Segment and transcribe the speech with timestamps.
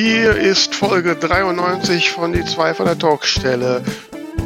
[0.00, 3.82] Hier ist Folge 93 von Die zwei von der Talkstelle.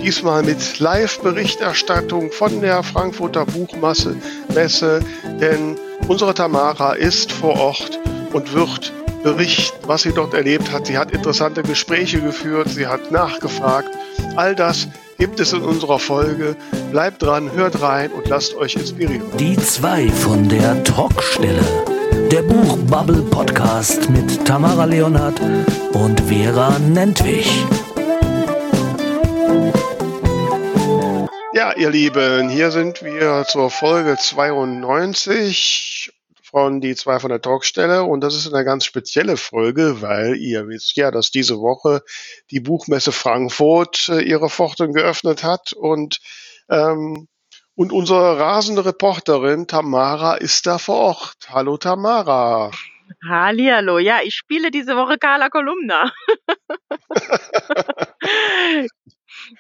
[0.03, 4.17] Diesmal mit Live-Berichterstattung von der Frankfurter Buchmesse
[4.55, 5.01] Messe,
[5.43, 5.77] denn
[6.09, 8.01] unsere Tamara ist vor Ort
[8.33, 10.87] und wird berichten, was sie dort erlebt hat.
[10.87, 13.91] Sie hat interessante Gespräche geführt, sie hat nachgefragt.
[14.37, 14.89] All das
[15.19, 16.57] gibt es in unserer Folge.
[16.91, 19.37] Bleibt dran, hört rein und lasst euch inspirieren.
[19.39, 21.92] Die zwei von der Talkstelle.
[22.33, 25.39] Der Buchbubble Podcast mit Tamara Leonhardt
[25.93, 27.63] und Vera Nentwich.
[31.53, 36.11] Ja, ihr Lieben, hier sind wir zur Folge 92
[36.43, 40.69] von Die zwei von der Talkstelle und das ist eine ganz spezielle Folge, weil ihr
[40.69, 42.01] wisst ja, dass diese Woche
[42.51, 46.21] die Buchmesse Frankfurt äh, ihre Pforten geöffnet hat und
[46.71, 47.29] ähm,
[47.75, 51.49] und unsere rasende Reporterin Tamara ist da vor Ort.
[51.51, 52.71] Hallo Tamara.
[53.29, 53.99] Hallihallo.
[53.99, 56.13] Ja, ich spiele diese Woche Carla Kolumna.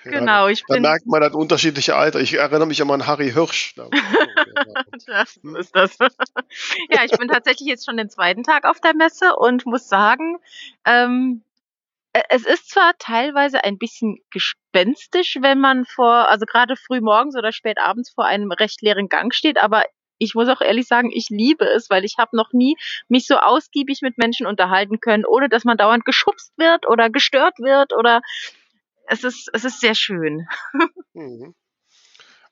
[0.04, 0.82] genau, ich bin.
[0.82, 2.20] Da merkt man das unterschiedliche Alter.
[2.20, 3.74] Ich erinnere mich immer an Harry Hirsch.
[5.06, 5.96] das ist das.
[6.90, 10.38] ja, ich bin tatsächlich jetzt schon den zweiten Tag auf der Messe und muss sagen,
[10.84, 11.51] ähm, äh,
[12.28, 17.52] es ist zwar teilweise ein bisschen gespenstisch, wenn man vor, also gerade früh morgens oder
[17.52, 19.84] spät abends vor einem recht leeren Gang steht, aber
[20.18, 22.76] ich muss auch ehrlich sagen, ich liebe es, weil ich habe noch nie
[23.08, 27.58] mich so ausgiebig mit Menschen unterhalten können, ohne dass man dauernd geschubst wird oder gestört
[27.58, 28.20] wird oder
[29.06, 30.46] es ist, es ist sehr schön.
[31.14, 31.54] Mhm.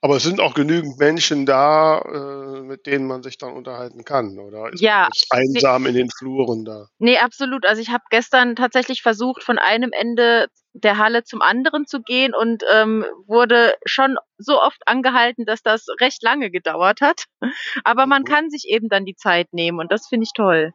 [0.03, 4.39] Aber es sind auch genügend Menschen da, äh, mit denen man sich dann unterhalten kann,
[4.39, 4.73] oder?
[4.73, 5.09] Ist ja.
[5.29, 6.87] einsam nee, in den Fluren da?
[6.99, 7.67] Nee, absolut.
[7.67, 12.35] Also ich habe gestern tatsächlich versucht, von einem Ende der Halle zum anderen zu gehen
[12.35, 17.25] und ähm, wurde schon so oft angehalten, dass das recht lange gedauert hat.
[17.85, 18.27] Aber man mhm.
[18.27, 20.73] kann sich eben dann die Zeit nehmen und das finde ich toll.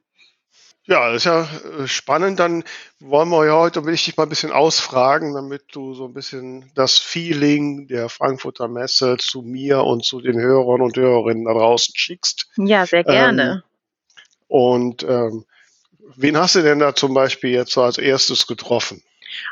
[0.88, 2.40] Ja, das ist ja äh, spannend.
[2.40, 2.64] Dann
[3.00, 6.14] wollen wir ja heute, will ich dich mal ein bisschen ausfragen, damit du so ein
[6.14, 11.54] bisschen das Feeling der Frankfurter Messe zu mir und zu den Hörern und Hörerinnen da
[11.54, 12.50] draußen schickst.
[12.58, 13.64] Ja, sehr gerne.
[13.64, 13.64] Ähm,
[14.48, 15.46] und ähm,
[16.16, 19.04] wen hast du denn da zum Beispiel jetzt so als erstes getroffen?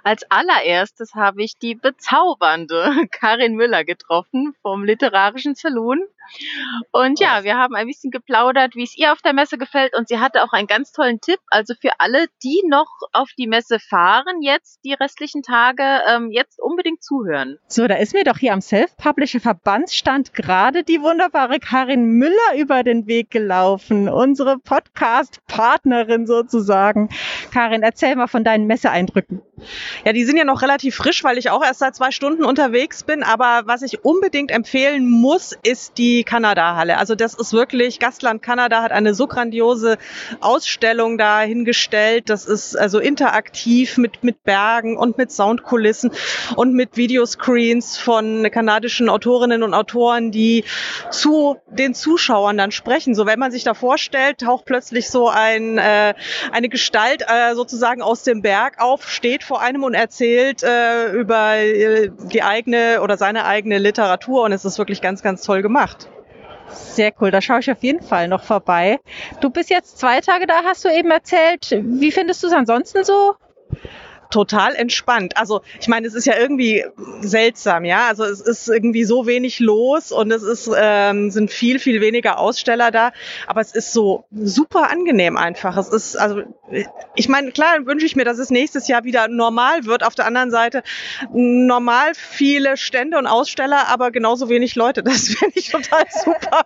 [0.04, 6.06] Als allererstes habe ich die bezaubernde Karin Müller getroffen vom Literarischen Saloon.
[6.92, 9.96] Und ja, wir haben ein bisschen geplaudert, wie es ihr auf der Messe gefällt.
[9.96, 11.40] Und sie hatte auch einen ganz tollen Tipp.
[11.50, 16.60] Also für alle, die noch auf die Messe fahren, jetzt die restlichen Tage, ähm, jetzt
[16.60, 17.58] unbedingt zuhören.
[17.68, 22.84] So, da ist mir doch hier am Self-Publisher Verbandsstand gerade die wunderbare Karin Müller über
[22.84, 24.10] den Weg gelaufen.
[24.10, 27.10] Unsere Podcast-Partnerin sozusagen.
[27.52, 29.42] Karin, erzähl mal von deinen Messeeindrücken.
[30.06, 33.04] Ja, die sind ja noch relativ frisch, weil ich auch erst seit zwei Stunden unterwegs
[33.04, 33.24] bin.
[33.24, 36.98] Aber was ich unbedingt empfehlen muss, ist die Kanada-Halle.
[36.98, 39.98] Also das ist wirklich, Gastland Kanada hat eine so grandiose
[40.40, 42.30] Ausstellung da hingestellt.
[42.30, 46.12] Das ist also interaktiv mit, mit Bergen und mit Soundkulissen
[46.56, 50.64] und mit Videoscreens von kanadischen Autorinnen und Autoren, die
[51.12, 53.16] zu den Zuschauern dann sprechen.
[53.16, 56.14] So wenn man sich da vorstellt, taucht plötzlich so ein, äh,
[56.52, 61.58] eine Gestalt äh, sozusagen aus dem Berg auf, steht vor einem und erzählt äh, über
[61.58, 66.10] äh, die eigene oder seine eigene Literatur und es ist wirklich ganz, ganz toll gemacht.
[66.70, 69.00] Sehr cool, da schaue ich auf jeden Fall noch vorbei.
[69.42, 71.78] Du bist jetzt zwei Tage da, hast du eben erzählt.
[71.84, 73.36] Wie findest du es ansonsten so?
[74.34, 75.38] Total entspannt.
[75.38, 76.84] Also ich meine, es ist ja irgendwie
[77.22, 78.08] seltsam, ja.
[78.08, 82.40] Also es ist irgendwie so wenig los und es ist, ähm, sind viel, viel weniger
[82.40, 83.12] Aussteller da.
[83.46, 85.78] Aber es ist so super angenehm einfach.
[85.78, 86.42] Es ist, also
[87.14, 90.04] ich meine, klar wünsche ich mir, dass es nächstes Jahr wieder normal wird.
[90.04, 90.82] Auf der anderen Seite
[91.32, 95.04] normal viele Stände und Aussteller, aber genauso wenig Leute.
[95.04, 96.64] Das finde ich total super.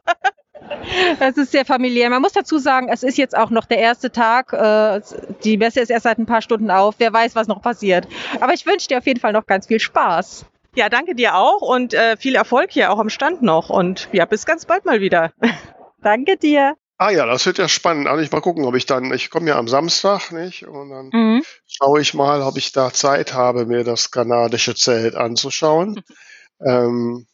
[1.19, 2.09] Es ist sehr familiär.
[2.09, 4.53] Man muss dazu sagen, es ist jetzt auch noch der erste Tag.
[4.53, 5.01] Äh,
[5.43, 6.95] die Messe ist erst seit ein paar Stunden auf.
[6.97, 8.07] Wer weiß, was noch passiert.
[8.39, 10.45] Aber ich wünsche dir auf jeden Fall noch ganz viel Spaß.
[10.75, 13.69] Ja, danke dir auch und äh, viel Erfolg hier auch am Stand noch.
[13.69, 15.31] Und ja, bis ganz bald mal wieder.
[16.01, 16.75] danke dir.
[16.99, 18.07] Ah ja, das wird ja spannend.
[18.07, 20.67] Also ich mal gucken, ob ich dann, ich komme ja am Samstag, nicht?
[20.67, 21.43] Und dann mhm.
[21.67, 26.01] schaue ich mal, ob ich da Zeit habe, mir das kanadische Zelt anzuschauen.
[26.65, 27.27] ähm,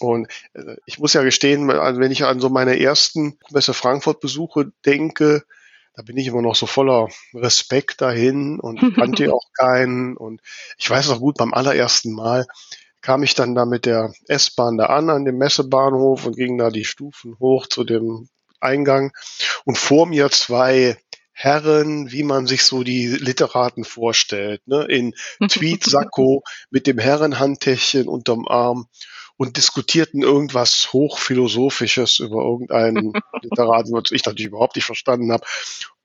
[0.00, 4.20] und äh, ich muss ja gestehen, also wenn ich an so meine ersten Messe Frankfurt
[4.20, 5.44] Besuche denke,
[5.94, 10.16] da bin ich immer noch so voller Respekt dahin und kannte auch keinen.
[10.16, 10.40] Und
[10.78, 12.46] ich weiß noch gut, beim allerersten Mal
[13.00, 16.70] kam ich dann da mit der S-Bahn da an, an dem Messebahnhof und ging da
[16.70, 18.28] die Stufen hoch zu dem
[18.60, 19.12] Eingang.
[19.64, 20.96] Und vor mir zwei
[21.32, 24.84] Herren, wie man sich so die Literaten vorstellt, ne?
[24.84, 25.14] in
[25.48, 28.86] Tweetsacko mit dem Herrenhandtäschchen unterm Arm
[29.42, 33.12] und diskutierten irgendwas Hochphilosophisches über irgendeinen
[33.42, 35.44] Literaten, was ich natürlich überhaupt nicht verstanden habe.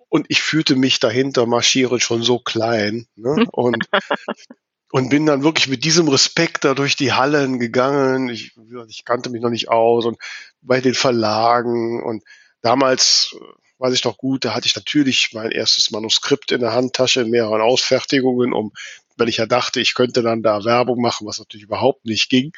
[0.10, 3.06] und ich fühlte mich dahinter marschieren schon so klein.
[3.16, 3.46] Ne?
[3.52, 3.88] Und,
[4.92, 8.30] und bin dann wirklich mit diesem Respekt da durch die Hallen gegangen.
[8.30, 8.56] Ich,
[8.88, 10.18] ich kannte mich noch nicht aus und
[10.62, 12.24] bei den Verlagen und
[12.64, 13.44] damals äh,
[13.78, 17.30] weiß ich noch gut, da hatte ich natürlich mein erstes Manuskript in der Handtasche in
[17.30, 18.74] mehreren Ausfertigungen, um,
[19.18, 22.54] weil ich ja dachte, ich könnte dann da Werbung machen, was natürlich überhaupt nicht ging.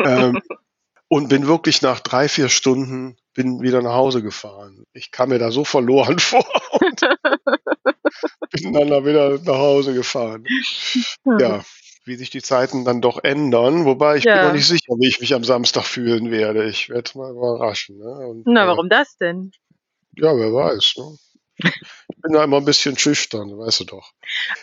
[0.00, 0.40] ähm,
[1.08, 4.86] und bin wirklich nach drei, vier Stunden bin wieder nach Hause gefahren.
[4.92, 7.00] Ich kam mir da so verloren vor und
[8.50, 10.44] bin dann da wieder nach Hause gefahren.
[11.38, 11.64] Ja,
[12.04, 13.84] wie sich die Zeiten dann doch ändern.
[13.84, 14.36] Wobei ich ja.
[14.36, 16.68] bin noch nicht sicher, wie ich mich am Samstag fühlen werde.
[16.68, 17.98] Ich werde es mal überraschen.
[17.98, 18.28] Ne?
[18.28, 19.50] Und, Na, äh, warum das denn?
[20.16, 20.94] Ja, wer weiß.
[20.98, 21.70] Ne?
[22.24, 24.12] Ich bin da immer ein bisschen schüchtern, weißt du doch.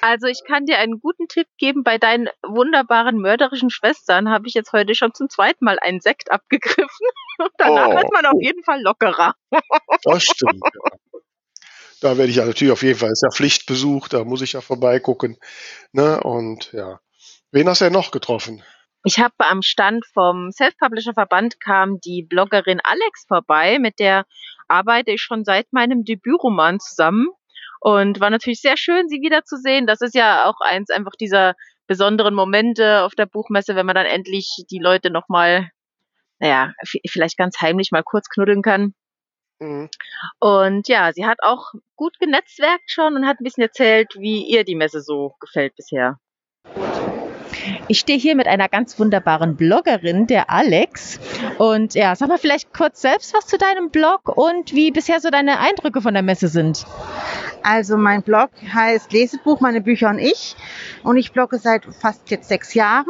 [0.01, 1.83] Also ich kann dir einen guten Tipp geben.
[1.83, 6.31] Bei deinen wunderbaren mörderischen Schwestern habe ich jetzt heute schon zum zweiten Mal einen Sekt
[6.31, 7.07] abgegriffen.
[7.59, 7.95] Danach oh.
[7.97, 9.35] wird man auf jeden Fall lockerer.
[10.03, 10.59] Das stimmt.
[10.63, 11.19] Ja.
[12.01, 14.61] Da werde ich ja natürlich auf jeden Fall, ist ja Pflichtbesuch, da muss ich ja
[14.61, 15.37] vorbeigucken.
[15.91, 16.19] Ne?
[16.19, 16.99] Und ja.
[17.51, 18.63] Wen hast du denn noch getroffen?
[19.03, 24.25] Ich habe am Stand vom Self-Publisher-Verband kam die Bloggerin Alex vorbei, mit der
[24.67, 27.27] arbeite ich schon seit meinem Debütroman zusammen
[27.81, 29.87] und war natürlich sehr schön, sie wiederzusehen.
[29.87, 31.55] Das ist ja auch eins einfach dieser
[31.87, 35.71] besonderen Momente auf der Buchmesse, wenn man dann endlich die Leute nochmal,
[36.39, 36.73] naja,
[37.09, 38.93] vielleicht ganz heimlich mal kurz knuddeln kann.
[39.59, 39.89] Mhm.
[40.39, 44.63] Und ja, sie hat auch gut genetzwerkt schon und hat ein bisschen erzählt, wie ihr
[44.63, 46.19] die Messe so gefällt bisher.
[47.87, 51.19] Ich stehe hier mit einer ganz wunderbaren Bloggerin, der Alex.
[51.57, 55.29] Und ja, sag mal vielleicht kurz selbst was zu deinem Blog und wie bisher so
[55.29, 56.85] deine Eindrücke von der Messe sind.
[57.63, 60.55] Also mein Blog heißt Lesebuch, meine Bücher und ich.
[61.03, 63.05] Und ich blogge seit fast jetzt sechs Jahren.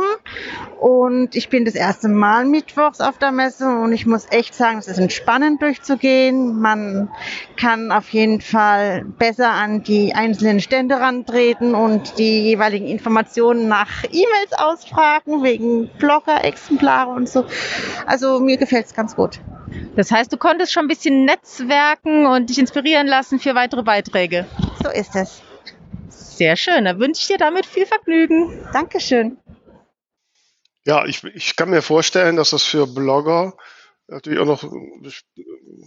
[0.80, 3.68] Und ich bin das erste Mal mittwochs auf der Messe.
[3.68, 6.60] Und ich muss echt sagen, es ist entspannend durchzugehen.
[6.60, 7.10] Man
[7.56, 14.04] kann auf jeden Fall besser an die einzelnen Stände rantreten und die jeweiligen Informationen nach
[14.06, 17.45] E-Mails ausfragen, wegen Blogger-Exemplare und so.
[18.07, 19.39] Also mir gefällt es ganz gut.
[19.95, 24.45] Das heißt, du konntest schon ein bisschen netzwerken und dich inspirieren lassen für weitere Beiträge.
[24.84, 25.42] So ist es.
[26.10, 26.86] Sehr schön.
[26.86, 28.50] Dann wünsche ich dir damit viel Vergnügen.
[28.74, 29.38] Dankeschön.
[30.86, 33.54] Ja, ich, ich kann mir vorstellen, dass das für Blogger
[34.07, 34.63] natürlich auch noch,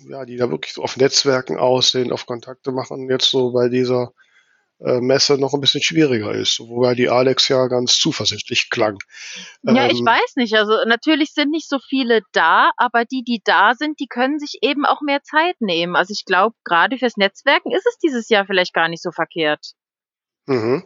[0.09, 4.13] ja, die da wirklich so auf Netzwerken aussehen, auf Kontakte machen, jetzt so bei dieser
[4.81, 8.99] äh, Messe noch ein bisschen schwieriger ist, wobei die Alex ja ganz zuversichtlich klang.
[9.63, 10.55] Ja, ähm, ich weiß nicht.
[10.55, 14.59] Also natürlich sind nicht so viele da, aber die, die da sind, die können sich
[14.63, 15.95] eben auch mehr Zeit nehmen.
[15.95, 19.73] Also ich glaube, gerade fürs Netzwerken ist es dieses Jahr vielleicht gar nicht so verkehrt.
[20.47, 20.85] Mhm.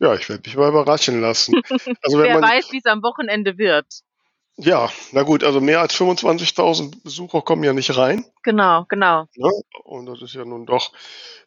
[0.00, 1.54] Ja, ich werde mich mal überraschen lassen.
[2.02, 3.86] Also, Wer weiß, wie es am Wochenende wird.
[4.60, 8.24] Ja, na gut, also mehr als 25.000 Besucher kommen ja nicht rein.
[8.42, 9.26] Genau, genau.
[9.34, 9.50] Ja,
[9.84, 10.92] und das ist ja nun doch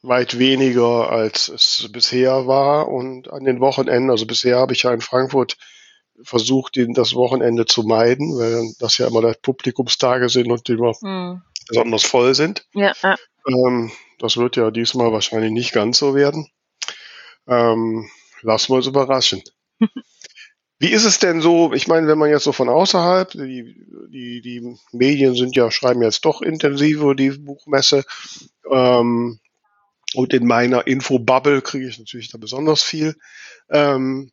[0.01, 2.87] weit weniger, als es bisher war.
[2.87, 5.57] Und an den Wochenenden, also bisher habe ich ja in Frankfurt
[6.23, 11.41] versucht, das Wochenende zu meiden, weil das ja immer Publikumstage sind und die immer hm.
[11.67, 12.65] besonders voll sind.
[12.73, 12.93] Ja.
[13.45, 16.47] Ähm, das wird ja diesmal wahrscheinlich nicht ganz so werden.
[17.47, 18.09] Ähm,
[18.41, 19.41] lassen wir uns überraschen.
[20.79, 21.73] Wie ist es denn so?
[21.73, 26.01] Ich meine, wenn man jetzt so von außerhalb, die, die, die Medien sind ja, schreiben
[26.01, 28.03] jetzt doch intensiver die Buchmesse.
[28.67, 29.39] Ähm,
[30.15, 33.15] und in meiner Infobubble kriege ich natürlich da besonders viel.
[33.69, 34.31] Ähm,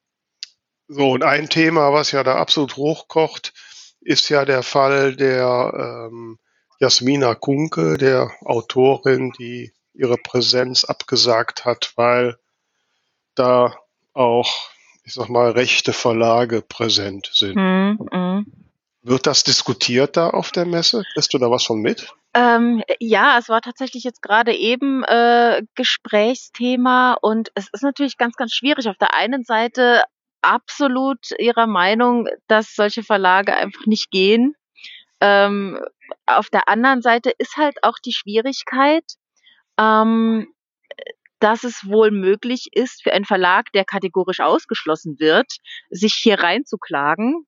[0.88, 3.52] so, und ein Thema, was ja da absolut hochkocht,
[4.00, 6.38] ist ja der Fall der ähm,
[6.80, 12.38] Jasmina Kunke, der Autorin, die ihre Präsenz abgesagt hat, weil
[13.34, 13.76] da
[14.18, 14.70] auch
[15.08, 17.56] ich sag mal, rechte Verlage präsent sind.
[17.56, 18.46] Mhm.
[19.00, 21.02] Wird das diskutiert da auf der Messe?
[21.14, 22.12] Kriegst du da was von mit?
[22.34, 28.36] Ähm, ja, es war tatsächlich jetzt gerade eben äh, Gesprächsthema und es ist natürlich ganz,
[28.36, 28.86] ganz schwierig.
[28.86, 30.02] Auf der einen Seite
[30.42, 34.56] absolut ihrer Meinung, dass solche Verlage einfach nicht gehen.
[35.22, 35.80] Ähm,
[36.26, 39.04] auf der anderen Seite ist halt auch die Schwierigkeit,
[39.78, 40.52] ähm,
[41.40, 45.46] dass es wohl möglich ist, für einen Verlag, der kategorisch ausgeschlossen wird,
[45.90, 47.46] sich hier reinzuklagen.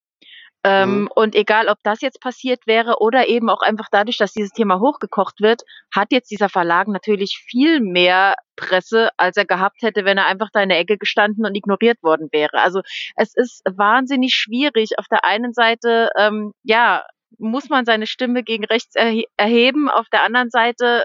[0.62, 1.08] Ähm, mhm.
[1.14, 4.78] Und egal, ob das jetzt passiert wäre oder eben auch einfach dadurch, dass dieses Thema
[4.78, 5.62] hochgekocht wird,
[5.94, 10.50] hat jetzt dieser Verlag natürlich viel mehr Presse, als er gehabt hätte, wenn er einfach
[10.52, 12.58] da in der Ecke gestanden und ignoriert worden wäre.
[12.60, 12.82] Also
[13.16, 14.98] es ist wahnsinnig schwierig.
[14.98, 17.06] Auf der einen Seite, ähm, ja,
[17.38, 19.88] muss man seine Stimme gegen rechts erhe erheben.
[19.88, 21.04] Auf der anderen Seite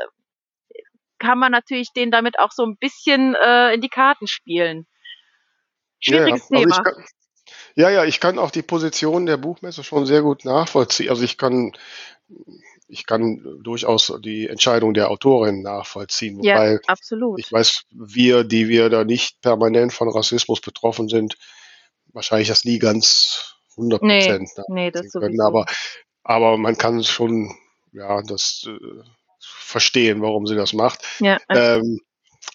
[1.20, 4.86] kann man natürlich den damit auch so ein bisschen äh, in die Karten spielen.
[6.00, 6.84] Schwieriges ja, Thema.
[6.84, 7.06] Kann,
[7.76, 11.10] ja, ja, ich kann auch die Position der Buchmesse schon sehr gut nachvollziehen.
[11.10, 11.74] Also ich kann
[12.88, 16.44] ich kann durchaus die Entscheidung der Autorin nachvollziehen.
[16.44, 17.40] Ja, wobei absolut.
[17.40, 21.38] Ich weiß, wir, die wir da nicht permanent von Rassismus betroffen sind,
[22.14, 25.42] wahrscheinlich das nie ganz 100 Prozent nee, nee, das können.
[25.42, 25.66] Aber,
[26.24, 27.54] aber man kann schon,
[27.92, 29.02] ja, das äh,
[29.66, 31.04] verstehen, warum sie das macht.
[31.20, 32.00] Ja, ähm,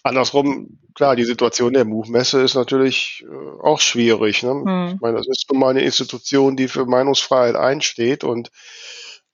[0.03, 4.43] andersrum, klar, die Situation der Buchmesse ist natürlich äh, auch schwierig.
[4.43, 4.51] Ne?
[4.51, 4.91] Hm.
[4.95, 8.51] Ich meine, das ist nun mal eine Institution, die für Meinungsfreiheit einsteht und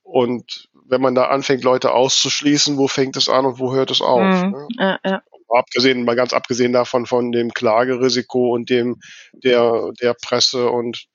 [0.03, 4.01] und wenn man da anfängt, Leute auszuschließen, wo fängt es an und wo hört es
[4.01, 4.21] auf?
[4.21, 4.51] Mhm.
[4.51, 4.67] Ne?
[4.77, 5.21] Ja, ja.
[5.49, 9.01] Abgesehen, mal ganz abgesehen davon von dem Klagerisiko und dem
[9.33, 11.07] der der Presse und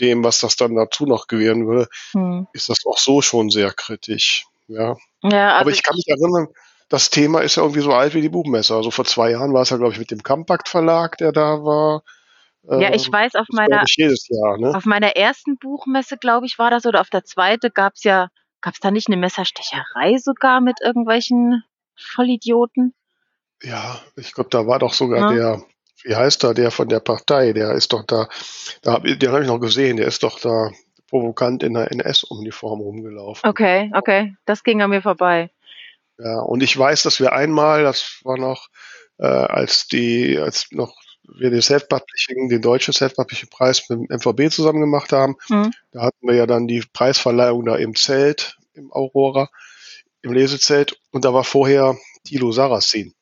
[0.00, 2.46] dem, was das dann dazu noch gewähren würde, mhm.
[2.52, 4.46] ist das auch so schon sehr kritisch.
[4.66, 4.96] Ja.
[5.22, 6.48] Ja also Aber ich kann mich erinnern,
[6.88, 8.74] das Thema ist ja irgendwie so alt wie die Buchmesse.
[8.74, 11.64] Also vor zwei Jahren war es ja, glaube ich, mit dem Compact Verlag, der da
[11.64, 12.02] war.
[12.64, 14.76] Ja, ich ähm, weiß, auf meiner, Jahr, ne?
[14.76, 18.28] auf meiner ersten Buchmesse, glaube ich, war das, oder auf der zweiten gab es ja,
[18.60, 21.64] gab es da nicht eine Messerstecherei sogar mit irgendwelchen
[21.96, 22.94] Vollidioten?
[23.62, 25.56] Ja, ich glaube, da war doch sogar ja.
[25.56, 25.62] der,
[26.04, 28.28] wie heißt er, der von der Partei, der ist doch da,
[28.82, 30.70] da den habe ich noch gesehen, der ist doch da
[31.12, 33.46] provokant in der NS-Uniform rumgelaufen.
[33.46, 35.50] Okay, okay, das ging an mir vorbei.
[36.18, 38.68] Ja, und ich weiß, dass wir einmal, das war noch,
[39.18, 40.96] äh, als die, als noch
[41.38, 45.36] wir den Self-Publishing, den deutschen Self-Publishing-Preis mit dem MVB zusammen gemacht haben.
[45.50, 45.72] Mhm.
[45.92, 49.50] Da hatten wir ja dann die Preisverleihung da im Zelt, im Aurora,
[50.22, 50.98] im Lesezelt.
[51.10, 53.14] Und da war vorher Thilo Sarrazin.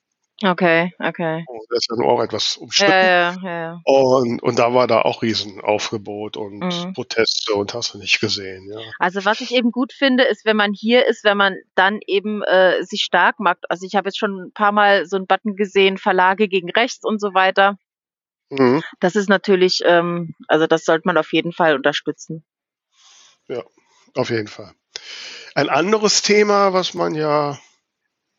[0.42, 1.44] Okay, okay.
[1.47, 2.92] Und das ist ja auch etwas umstritten.
[2.92, 3.80] Ja, ja, ja.
[3.85, 6.94] Und, und da war da auch Riesenaufgebot und mhm.
[6.94, 8.66] Proteste und hast du nicht gesehen.
[8.73, 8.78] Ja.
[8.99, 12.42] Also was ich eben gut finde, ist, wenn man hier ist, wenn man dann eben
[12.42, 13.70] äh, sich stark macht.
[13.70, 17.04] Also ich habe jetzt schon ein paar Mal so einen Button gesehen, Verlage gegen rechts
[17.04, 17.76] und so weiter.
[18.49, 18.82] Mhm.
[18.99, 22.44] Das ist natürlich, ähm, also das sollte man auf jeden Fall unterstützen.
[23.47, 23.62] Ja,
[24.16, 24.73] auf jeden Fall.
[25.54, 27.59] Ein anderes Thema, was man ja,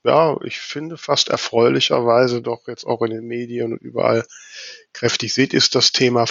[0.04, 4.26] ja, ich finde fast erfreulicherweise doch jetzt auch in den Medien und überall
[4.94, 6.26] kräftig sieht, ist das Thema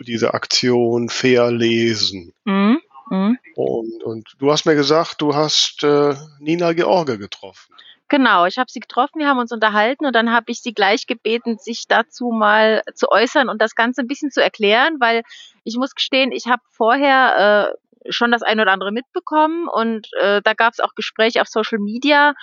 [0.00, 2.34] diese Aktion Fair Lesen.
[2.44, 2.80] Mhm.
[3.10, 3.38] Mhm.
[3.54, 7.74] Und, und du hast mir gesagt, du hast äh, Nina George getroffen.
[8.08, 11.06] Genau, ich habe sie getroffen, wir haben uns unterhalten und dann habe ich sie gleich
[11.06, 15.22] gebeten, sich dazu mal zu äußern und das Ganze ein bisschen zu erklären, weil
[15.64, 17.72] ich muss gestehen, ich habe vorher
[18.04, 21.48] äh, schon das ein oder andere mitbekommen und äh, da gab es auch Gespräche auf
[21.48, 22.34] Social Media,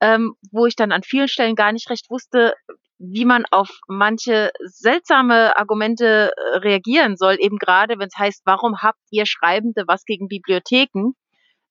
[0.00, 2.54] ähm, wo ich dann an vielen Stellen gar nicht recht wusste,
[2.98, 8.82] wie man auf manche seltsame Argumente äh, reagieren soll, eben gerade wenn es heißt, warum
[8.82, 11.12] habt ihr Schreibende was gegen Bibliotheken?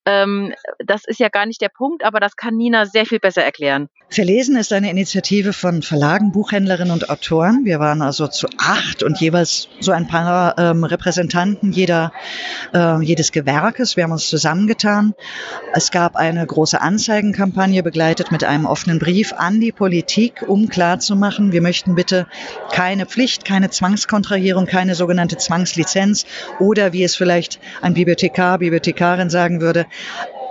[0.10, 3.44] Ähm, das ist ja gar nicht der Punkt, aber das kann Nina sehr viel besser
[3.44, 3.90] erklären.
[4.12, 7.62] Verlesen ist eine Initiative von Verlagen, Buchhändlerinnen und Autoren.
[7.64, 12.12] Wir waren also zu acht und jeweils so ein paar ähm, Repräsentanten jeder,
[12.74, 13.98] äh, jedes Gewerkes.
[13.98, 15.14] Wir haben uns zusammengetan.
[15.74, 21.52] Es gab eine große Anzeigenkampagne begleitet mit einem offenen Brief an die Politik, um klarzumachen,
[21.52, 22.26] wir möchten bitte
[22.72, 26.26] keine Pflicht, keine Zwangskontrahierung, keine sogenannte Zwangslizenz
[26.60, 29.86] oder wie es vielleicht ein Bibliothekar, Bibliothekarin sagen würde,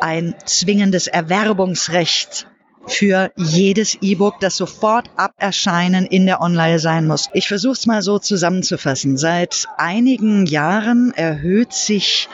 [0.00, 2.46] ein zwingendes Erwerbungsrecht
[2.86, 7.28] für jedes E-Book, das sofort ab Erscheinen in der Online sein muss.
[7.34, 9.18] Ich versuche es mal so zusammenzufassen.
[9.18, 12.30] Seit einigen Jahren erhöht sich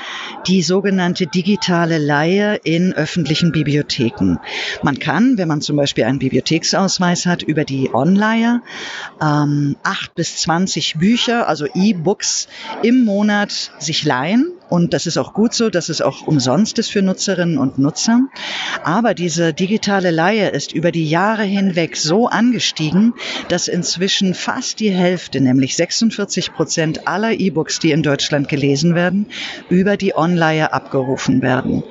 [0.46, 4.36] die sogenannte digitale Leihe in öffentlichen Bibliotheken.
[4.82, 8.62] Man kann, wenn man zum Beispiel einen Bibliotheksausweis hat, über die Online
[9.20, 12.46] ähm, acht bis zwanzig Bücher, also E-Books
[12.84, 16.90] im Monat sich leihen und das ist auch gut so, dass es auch umsonst ist
[16.90, 18.20] für Nutzerinnen und Nutzer.
[18.82, 23.14] Aber diese digitale Leihe ist über die Jahre hinweg so angestiegen,
[23.48, 29.26] dass inzwischen fast die Hälfte, nämlich 46 Prozent aller E-Books, die in Deutschland gelesen werden,
[29.68, 31.84] über die Online abgerufen werden.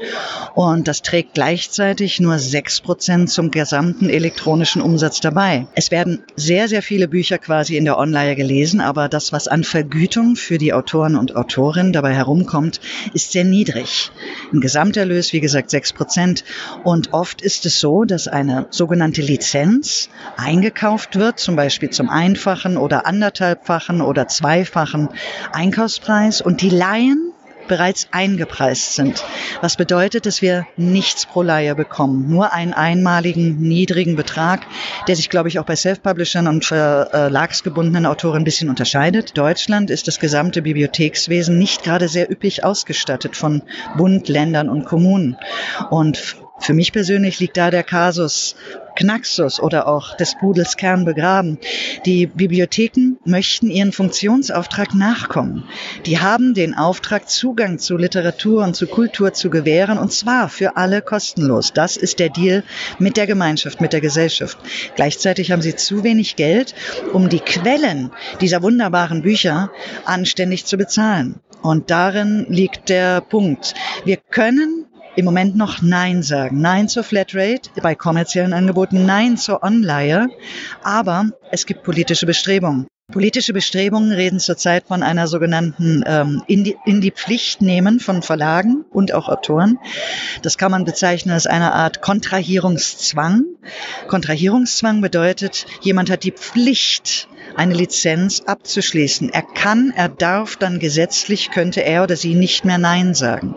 [0.56, 5.68] Und das trägt gleichzeitig nur 6 Prozent zum gesamten elektronischen Umsatz dabei.
[5.76, 9.64] Es werden sehr, sehr viele Bücher quasi in der Online gelesen, aber das, was an
[9.64, 12.80] Vergütung für die Autoren und Autorinnen dabei herumkommt, kommt,
[13.14, 14.12] ist sehr niedrig.
[14.52, 16.46] Im Gesamterlös, wie gesagt, sechs Prozent.
[16.84, 22.78] Und oft ist es so, dass eine sogenannte Lizenz eingekauft wird, zum Beispiel zum einfachen
[22.78, 25.10] oder anderthalbfachen oder zweifachen
[25.52, 27.33] Einkaufspreis und die Laien
[27.68, 29.24] bereits eingepreist sind.
[29.62, 34.66] Was bedeutet, dass wir nichts pro Leihe bekommen, nur einen einmaligen niedrigen Betrag,
[35.08, 39.38] der sich, glaube ich, auch bei Self-Publishern und verlagsgebundenen Autoren ein bisschen unterscheidet.
[39.38, 43.62] Deutschland ist das gesamte Bibliothekswesen nicht gerade sehr üppig ausgestattet von
[43.98, 45.38] Bund, Ländern und Kommunen.
[45.90, 48.56] Und für mich persönlich liegt da der Kasus
[48.96, 51.58] Knaxus oder auch des Pudels Kern begraben.
[52.06, 55.66] Die Bibliotheken möchten ihren Funktionsauftrag nachkommen.
[56.06, 60.78] Die haben den Auftrag, Zugang zu Literatur und zu Kultur zu gewähren, und zwar für
[60.78, 61.74] alle kostenlos.
[61.74, 62.64] Das ist der Deal
[63.00, 64.58] mit der Gemeinschaft, mit der Gesellschaft.
[64.96, 66.76] Gleichzeitig haben sie zu wenig Geld,
[67.12, 69.72] um die Quellen dieser wunderbaren Bücher
[70.06, 71.40] anständig zu bezahlen.
[71.62, 73.74] Und darin liegt der Punkt.
[74.04, 74.86] Wir können
[75.16, 76.62] im Moment noch Nein sagen.
[76.62, 80.30] Nein zur Flatrate bei kommerziellen Angeboten, Nein zur Online.
[80.84, 82.88] Aber es gibt politische Bestrebungen.
[83.12, 88.22] Politische Bestrebungen reden zurzeit von einer sogenannten ähm, in, die, in die Pflicht nehmen von
[88.22, 89.78] Verlagen und auch Autoren.
[90.42, 93.44] Das kann man bezeichnen als eine Art Kontrahierungszwang.
[94.08, 99.30] Kontrahierungszwang bedeutet, jemand hat die Pflicht, eine Lizenz abzuschließen.
[99.30, 103.56] Er kann, er darf dann gesetzlich, könnte er oder sie nicht mehr Nein sagen.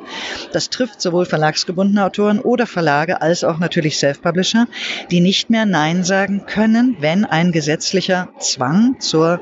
[0.53, 4.67] Das trifft sowohl verlagsgebundene Autoren oder Verlage als auch natürlich Self-Publisher,
[5.11, 9.41] die nicht mehr Nein sagen können, wenn ein gesetzlicher Zwang zur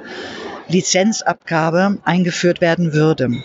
[0.69, 3.43] Lizenzabgabe eingeführt werden würde.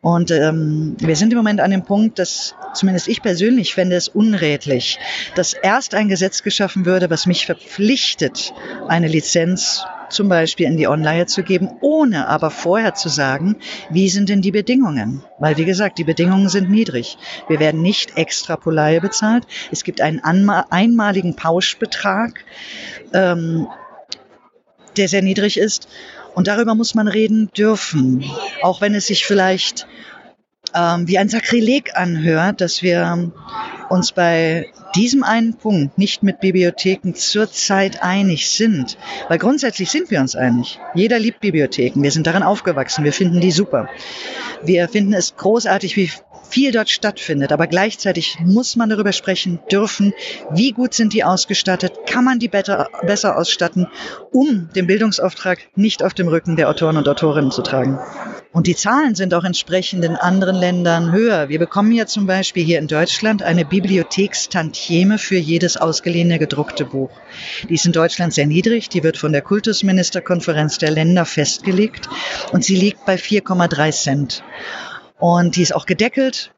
[0.00, 4.08] Und ähm, wir sind im Moment an dem Punkt, dass zumindest ich persönlich fände es
[4.08, 4.98] unredlich,
[5.34, 8.52] dass erst ein Gesetz geschaffen würde, was mich verpflichtet,
[8.88, 13.56] eine Lizenz zum Beispiel in die Online zu geben, ohne aber vorher zu sagen,
[13.90, 15.24] wie sind denn die Bedingungen?
[15.38, 17.18] Weil, wie gesagt, die Bedingungen sind niedrig.
[17.48, 19.46] Wir werden nicht extra Polaie bezahlt.
[19.70, 22.44] Es gibt einen einmaligen Pauschbetrag,
[23.12, 23.66] ähm,
[24.96, 25.88] der sehr niedrig ist.
[26.34, 28.24] Und darüber muss man reden dürfen,
[28.62, 29.86] auch wenn es sich vielleicht
[30.74, 33.30] ähm, wie ein Sakrileg anhört, dass wir
[33.88, 38.98] uns bei diesem einen Punkt nicht mit Bibliotheken zurzeit einig sind.
[39.28, 40.78] Weil grundsätzlich sind wir uns einig.
[40.94, 42.02] Jeder liebt Bibliotheken.
[42.02, 43.04] Wir sind daran aufgewachsen.
[43.04, 43.88] Wir finden die super.
[44.62, 46.10] Wir finden es großartig, wie
[46.52, 47.50] viel dort stattfindet.
[47.50, 50.12] Aber gleichzeitig muss man darüber sprechen dürfen,
[50.50, 53.88] wie gut sind die ausgestattet, kann man die better, besser ausstatten,
[54.30, 57.98] um den Bildungsauftrag nicht auf dem Rücken der Autoren und Autorinnen zu tragen.
[58.52, 61.48] Und die Zahlen sind auch entsprechend in anderen Ländern höher.
[61.48, 67.10] Wir bekommen ja zum Beispiel hier in Deutschland eine Bibliothekstantieme für jedes ausgeliehene gedruckte Buch.
[67.70, 68.90] Die ist in Deutschland sehr niedrig.
[68.90, 72.10] Die wird von der Kultusministerkonferenz der Länder festgelegt
[72.52, 74.44] und sie liegt bei 4,3 Cent.
[75.22, 76.50] Und die ist auch gedeckelt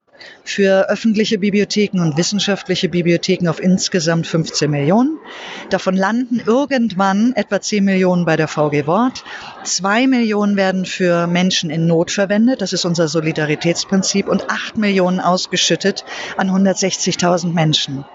[0.42, 5.18] für öffentliche Bibliotheken und wissenschaftliche Bibliotheken auf insgesamt 15 Millionen.
[5.68, 9.22] Davon landen irgendwann etwa 10 Millionen bei der VG Wort.
[9.64, 12.62] Zwei Millionen werden für Menschen in Not verwendet.
[12.62, 16.06] Das ist unser Solidaritätsprinzip und acht Millionen ausgeschüttet
[16.38, 18.06] an 160.000 Menschen.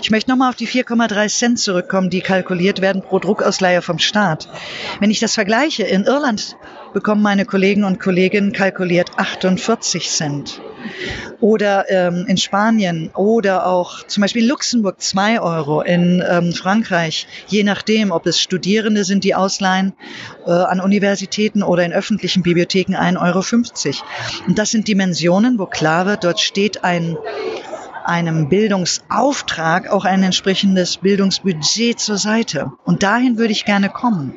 [0.00, 4.48] Ich möchte nochmal auf die 4,3 Cent zurückkommen, die kalkuliert werden pro Druckausleihe vom Staat.
[5.00, 6.56] Wenn ich das vergleiche, in Irland
[6.98, 10.60] bekommen meine Kollegen und Kolleginnen kalkuliert 48 Cent.
[11.38, 17.28] Oder ähm, in Spanien oder auch zum Beispiel in Luxemburg 2 Euro, in ähm, Frankreich,
[17.46, 19.92] je nachdem, ob es Studierende sind, die ausleihen
[20.44, 23.96] äh, an Universitäten oder in öffentlichen Bibliotheken 1,50 Euro.
[24.48, 27.16] Und das sind Dimensionen, wo klar wird, dort steht ein
[28.08, 32.72] einem Bildungsauftrag auch ein entsprechendes Bildungsbudget zur Seite.
[32.84, 34.34] Und dahin würde ich gerne kommen.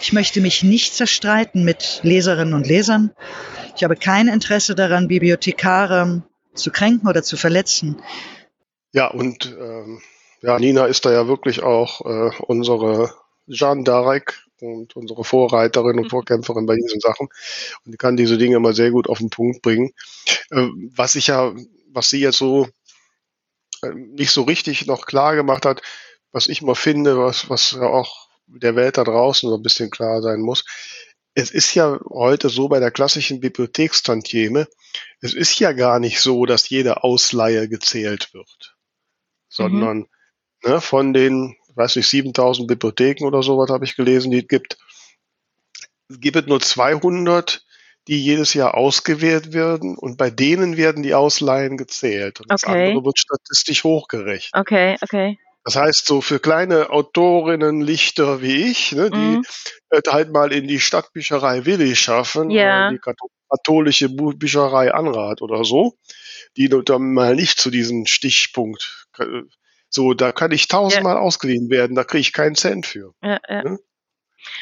[0.00, 3.12] Ich möchte mich nicht zerstreiten mit Leserinnen und Lesern.
[3.74, 6.22] Ich habe kein Interesse daran, Bibliothekare
[6.54, 8.02] zu kränken oder zu verletzen.
[8.92, 10.00] Ja, und ähm,
[10.42, 13.14] ja, Nina ist da ja wirklich auch äh, unsere
[13.48, 16.10] Jeanne d'Arc und unsere Vorreiterin und mhm.
[16.10, 17.28] Vorkämpferin bei diesen Sachen
[17.84, 19.92] und die kann diese Dinge immer sehr gut auf den Punkt bringen.
[20.50, 21.54] Äh, was ich ja,
[21.92, 22.68] was sie jetzt so
[23.94, 25.82] nicht so richtig noch klar gemacht hat,
[26.32, 29.90] was ich mal finde, was, was ja auch der Welt da draußen so ein bisschen
[29.90, 30.64] klar sein muss.
[31.34, 34.68] Es ist ja heute so bei der klassischen Bibliothekstantieme,
[35.20, 38.76] es ist ja gar nicht so, dass jede Ausleihe gezählt wird,
[39.48, 40.06] sondern mhm.
[40.64, 44.78] ne, von den, weiß ich, 7000 Bibliotheken oder sowas habe ich gelesen, die es gibt,
[46.08, 47.65] gibt es nur 200,
[48.08, 52.88] die jedes Jahr ausgewählt werden und bei denen werden die Ausleihen gezählt und das okay.
[52.88, 54.52] andere wird statistisch hochgerechnet.
[54.54, 55.38] Okay, okay.
[55.64, 59.44] Das heißt, so für kleine Autorinnen, Lichter wie ich, ne, die mhm.
[60.08, 62.90] halt mal in die Stadtbücherei Willi schaffen, ja.
[62.90, 63.00] die
[63.50, 65.94] katholische Bücherei Anrat oder so,
[66.56, 69.08] die dann mal nicht zu diesem Stichpunkt,
[69.88, 71.20] so, da kann ich tausendmal ja.
[71.20, 73.14] ausgeliehen werden, da kriege ich keinen Cent für.
[73.22, 73.62] Ja, ja.
[73.62, 73.78] Ne?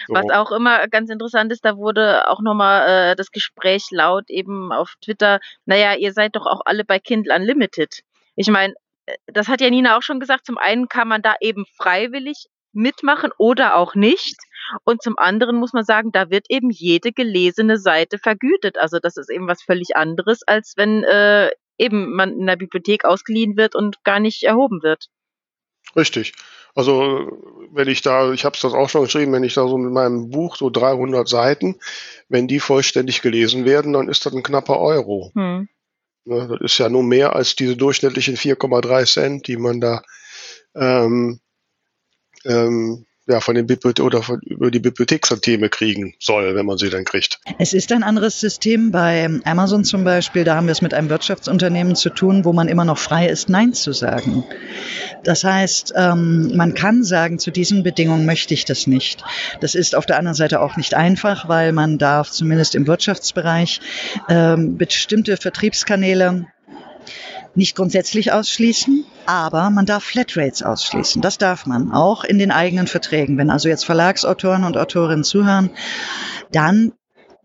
[0.08, 4.72] Was auch immer ganz interessant ist, da wurde auch nochmal äh, das Gespräch laut eben
[4.72, 8.00] auf Twitter, naja, ihr seid doch auch alle bei Kindle Unlimited.
[8.36, 8.74] Ich meine,
[9.06, 12.46] äh, das hat ja Nina auch schon gesagt, zum einen kann man da eben freiwillig
[12.72, 14.36] mitmachen oder auch nicht.
[14.84, 18.78] Und zum anderen muss man sagen, da wird eben jede gelesene Seite vergütet.
[18.78, 23.04] Also das ist eben was völlig anderes, als wenn äh, eben man in der Bibliothek
[23.04, 25.06] ausgeliehen wird und gar nicht erhoben wird.
[25.96, 26.34] Richtig.
[26.74, 27.40] Also
[27.72, 29.92] wenn ich da, ich habe es das auch schon geschrieben, wenn ich da so mit
[29.92, 31.76] meinem Buch so 300 Seiten,
[32.28, 35.30] wenn die vollständig gelesen werden, dann ist das ein knapper Euro.
[35.34, 35.68] Hm.
[36.24, 40.02] Ne, das ist ja nur mehr als diese durchschnittlichen 4,3 Cent, die man da
[40.74, 41.40] ähm,
[42.44, 46.90] ähm, ja, von den Bibliothek oder von, über die Bibliothekssysteme kriegen soll, wenn man sie
[46.90, 47.40] dann kriegt.
[47.58, 50.44] Es ist ein anderes System bei Amazon zum Beispiel.
[50.44, 53.48] Da haben wir es mit einem Wirtschaftsunternehmen zu tun, wo man immer noch frei ist,
[53.48, 54.44] Nein zu sagen.
[55.24, 59.24] Das heißt, ähm, man kann sagen, zu diesen Bedingungen möchte ich das nicht.
[59.60, 63.80] Das ist auf der anderen Seite auch nicht einfach, weil man darf zumindest im Wirtschaftsbereich
[64.28, 66.46] ähm, bestimmte Vertriebskanäle
[67.54, 71.22] nicht grundsätzlich ausschließen, aber man darf Flatrates ausschließen.
[71.22, 73.38] Das darf man, auch in den eigenen Verträgen.
[73.38, 75.70] Wenn also jetzt Verlagsautoren und Autorinnen zuhören,
[76.52, 76.92] dann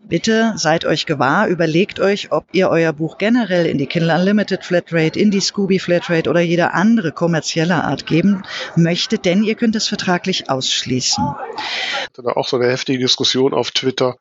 [0.10, 4.66] bitte seid euch gewahr, überlegt euch, ob ihr euer Buch generell in die Kindle Unlimited
[4.66, 8.44] Flatrate, in die Scooby Flatrate oder jede andere kommerzielle Art geben
[8.76, 11.24] möchtet, denn ihr könnt es vertraglich ausschließen.
[11.58, 14.16] Ich hatte da auch so eine heftige Diskussion auf Twitter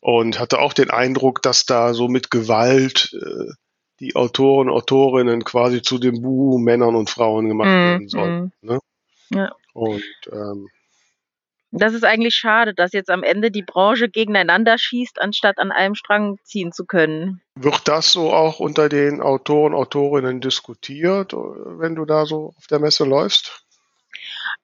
[0.00, 3.52] und hatte auch den Eindruck, dass da so mit Gewalt äh,
[4.00, 8.52] die Autoren, Autorinnen quasi zu den Buhu-Männern und Frauen gemacht mm, werden sollen.
[8.62, 8.66] Mm.
[8.66, 8.80] Ne?
[9.30, 9.52] Ja.
[9.74, 10.68] Und ähm,
[11.72, 15.94] das ist eigentlich schade, dass jetzt am Ende die Branche gegeneinander schießt, anstatt an einem
[15.94, 17.42] Strang ziehen zu können.
[17.54, 22.80] Wird das so auch unter den Autoren, Autorinnen diskutiert, wenn du da so auf der
[22.80, 23.64] Messe läufst?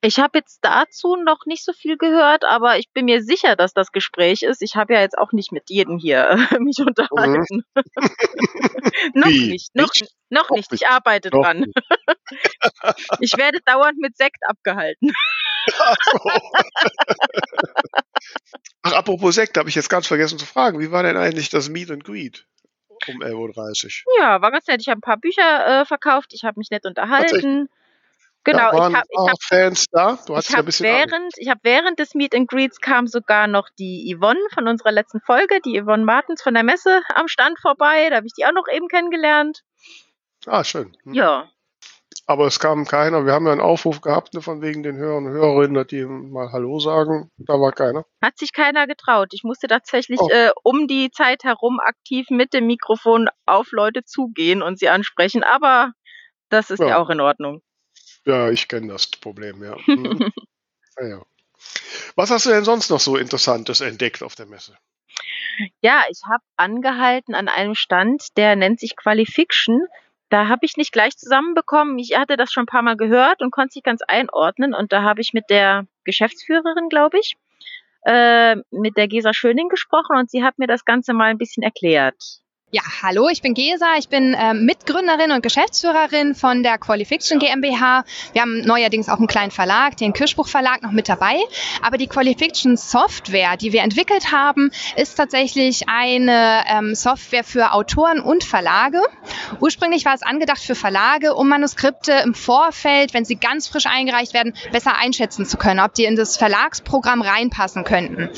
[0.01, 3.73] Ich habe jetzt dazu noch nicht so viel gehört, aber ich bin mir sicher, dass
[3.73, 4.63] das Gespräch ist.
[4.63, 7.65] Ich habe ja jetzt auch nicht mit jedem hier mich unterhalten.
[7.75, 7.83] Mhm.
[9.15, 10.13] noch nicht, noch, nicht?
[10.31, 10.73] noch nicht.
[10.73, 11.73] Ich arbeite noch dran.
[13.21, 15.11] ich werde dauernd mit Sekt abgehalten.
[15.79, 16.19] Ach, so.
[18.83, 20.79] Ach apropos Sekt, habe ich jetzt ganz vergessen zu fragen.
[20.79, 22.47] Wie war denn eigentlich das Meet and Greet?
[23.09, 24.23] Um 11.30 Uhr.
[24.23, 24.81] Ja, war ganz nett.
[24.81, 27.69] Ich habe ein paar Bücher äh, verkauft, ich habe mich nett unterhalten.
[28.47, 30.19] Genau, da waren ich habe ich hab, Fans da.
[30.25, 33.69] Du hast ich habe während, ich habe während des Meet and Greets kam sogar noch
[33.77, 38.09] die Yvonne von unserer letzten Folge, die Yvonne Martens von der Messe am Stand vorbei.
[38.09, 39.63] Da habe ich die auch noch eben kennengelernt.
[40.47, 40.97] Ah, schön.
[41.03, 41.15] Hm.
[41.15, 41.51] Ja.
[42.29, 43.27] Aber es kam keiner.
[43.27, 46.05] Wir haben ja einen Aufruf gehabt ne, von wegen den Hörern und Hörerinnen, dass die
[46.05, 47.33] mal Hallo sagen.
[47.39, 48.05] Da war keiner.
[48.23, 49.31] Hat sich keiner getraut.
[49.33, 50.29] Ich musste tatsächlich oh.
[50.31, 55.43] äh, um die Zeit herum aktiv mit dem Mikrofon auf Leute zugehen und sie ansprechen.
[55.43, 55.91] Aber
[56.49, 57.63] das ist ja, ja auch in Ordnung.
[58.27, 59.77] Ja, ich kenne das Problem, ja.
[59.87, 60.31] Mhm.
[61.01, 61.25] ja.
[62.17, 64.77] Was hast du denn sonst noch so Interessantes entdeckt auf der Messe?
[65.81, 69.87] Ja, ich habe angehalten an einem Stand, der nennt sich Qualifiction.
[70.29, 71.99] Da habe ich nicht gleich zusammenbekommen.
[71.99, 74.75] Ich hatte das schon ein paar Mal gehört und konnte sich ganz einordnen.
[74.75, 77.37] Und da habe ich mit der Geschäftsführerin, glaube ich,
[78.05, 81.63] äh, mit der Gesa Schöning gesprochen und sie hat mir das Ganze mal ein bisschen
[81.63, 82.41] erklärt.
[82.73, 88.03] Ja, hallo, ich bin Gesa, ich bin äh, Mitgründerin und Geschäftsführerin von der Qualifiction GmbH.
[88.33, 91.37] Wir haben neuerdings auch einen kleinen Verlag, den Kirschbuch Verlag, noch mit dabei.
[91.81, 98.19] Aber die Qualifiction Software, die wir entwickelt haben, ist tatsächlich eine ähm, Software für Autoren
[98.19, 99.01] und Verlage.
[99.61, 104.35] Ursprünglich war es angedacht für Verlage, um Manuskripte im Vorfeld, wenn sie ganz frisch eingereicht
[104.35, 108.29] werden, besser einschätzen zu können, ob die in das Verlagsprogramm reinpassen könnten.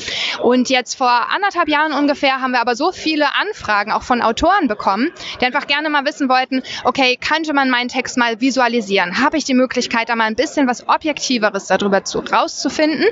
[0.43, 4.21] Und jetzt vor anderthalb Jahren ungefähr haben wir aber so viele Anfragen auch von von
[4.21, 9.21] Autoren bekommen, die einfach gerne mal wissen wollten, okay, könnte man meinen Text mal visualisieren?
[9.23, 13.05] Habe ich die Möglichkeit, da mal ein bisschen was Objektiveres darüber zu, rauszufinden?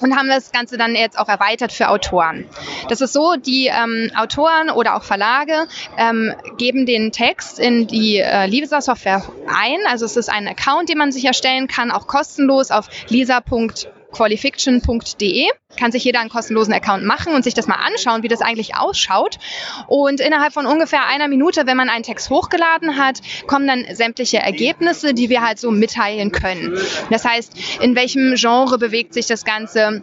[0.00, 2.46] Und haben das Ganze dann jetzt auch erweitert für Autoren.
[2.88, 8.18] Das ist so, die ähm, Autoren oder auch Verlage ähm, geben den Text in die
[8.18, 9.78] äh, Lisa-Software ein.
[9.90, 13.70] Also es ist ein Account, den man sich erstellen kann, auch kostenlos auf lisa.com
[14.12, 15.48] qualifiction.de.
[15.78, 18.76] Kann sich jeder einen kostenlosen Account machen und sich das mal anschauen, wie das eigentlich
[18.76, 19.38] ausschaut.
[19.86, 24.38] Und innerhalb von ungefähr einer Minute, wenn man einen Text hochgeladen hat, kommen dann sämtliche
[24.38, 26.78] Ergebnisse, die wir halt so mitteilen können.
[27.10, 30.02] Das heißt, in welchem Genre bewegt sich das Ganze?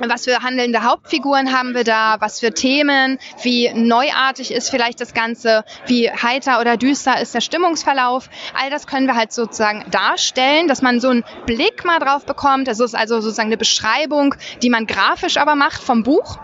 [0.00, 5.14] Was für handelnde Hauptfiguren haben wir da, was für Themen, wie neuartig ist vielleicht das
[5.14, 8.28] Ganze, wie heiter oder düster ist der Stimmungsverlauf.
[8.60, 12.68] All das können wir halt sozusagen darstellen, dass man so einen Blick mal drauf bekommt.
[12.68, 16.38] Das ist also sozusagen eine Beschreibung, die man grafisch aber macht vom Buch.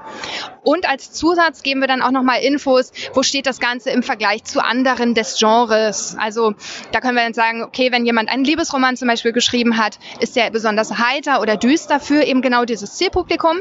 [0.62, 4.44] Und als Zusatz geben wir dann auch nochmal Infos, wo steht das Ganze im Vergleich
[4.44, 6.16] zu anderen des Genres.
[6.18, 6.54] Also
[6.92, 10.36] da können wir dann sagen, okay, wenn jemand einen Liebesroman zum Beispiel geschrieben hat, ist
[10.36, 13.60] der besonders heiter oder düster für eben genau dieses Zielpublikum.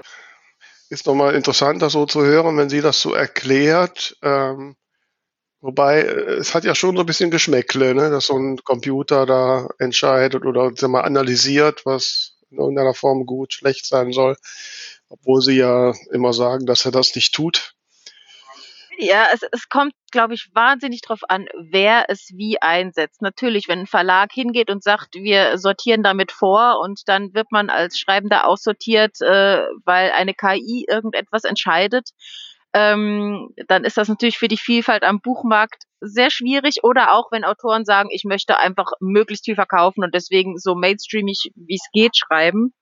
[0.90, 4.18] Ist nochmal interessant, das so zu hören, wenn sie das so erklärt.
[4.24, 4.76] Ähm,
[5.62, 8.10] wobei, äh, es hat ja schon so ein bisschen Geschmäckle, ne?
[8.10, 13.86] dass so ein Computer da entscheidet oder mal analysiert, was in irgendeiner Form gut, schlecht
[13.86, 14.36] sein soll
[15.10, 17.74] obwohl sie ja immer sagen, dass er das nicht tut.
[19.02, 23.22] Ja, es, es kommt, glaube ich, wahnsinnig drauf an, wer es wie einsetzt.
[23.22, 27.70] Natürlich, wenn ein Verlag hingeht und sagt, wir sortieren damit vor und dann wird man
[27.70, 32.10] als Schreibender aussortiert, äh, weil eine KI irgendetwas entscheidet,
[32.74, 36.84] ähm, dann ist das natürlich für die Vielfalt am Buchmarkt sehr schwierig.
[36.84, 41.52] Oder auch, wenn Autoren sagen, ich möchte einfach möglichst viel verkaufen und deswegen so mainstreamig,
[41.56, 42.74] wie es geht, schreiben.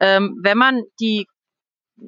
[0.00, 1.26] Ähm, wenn man die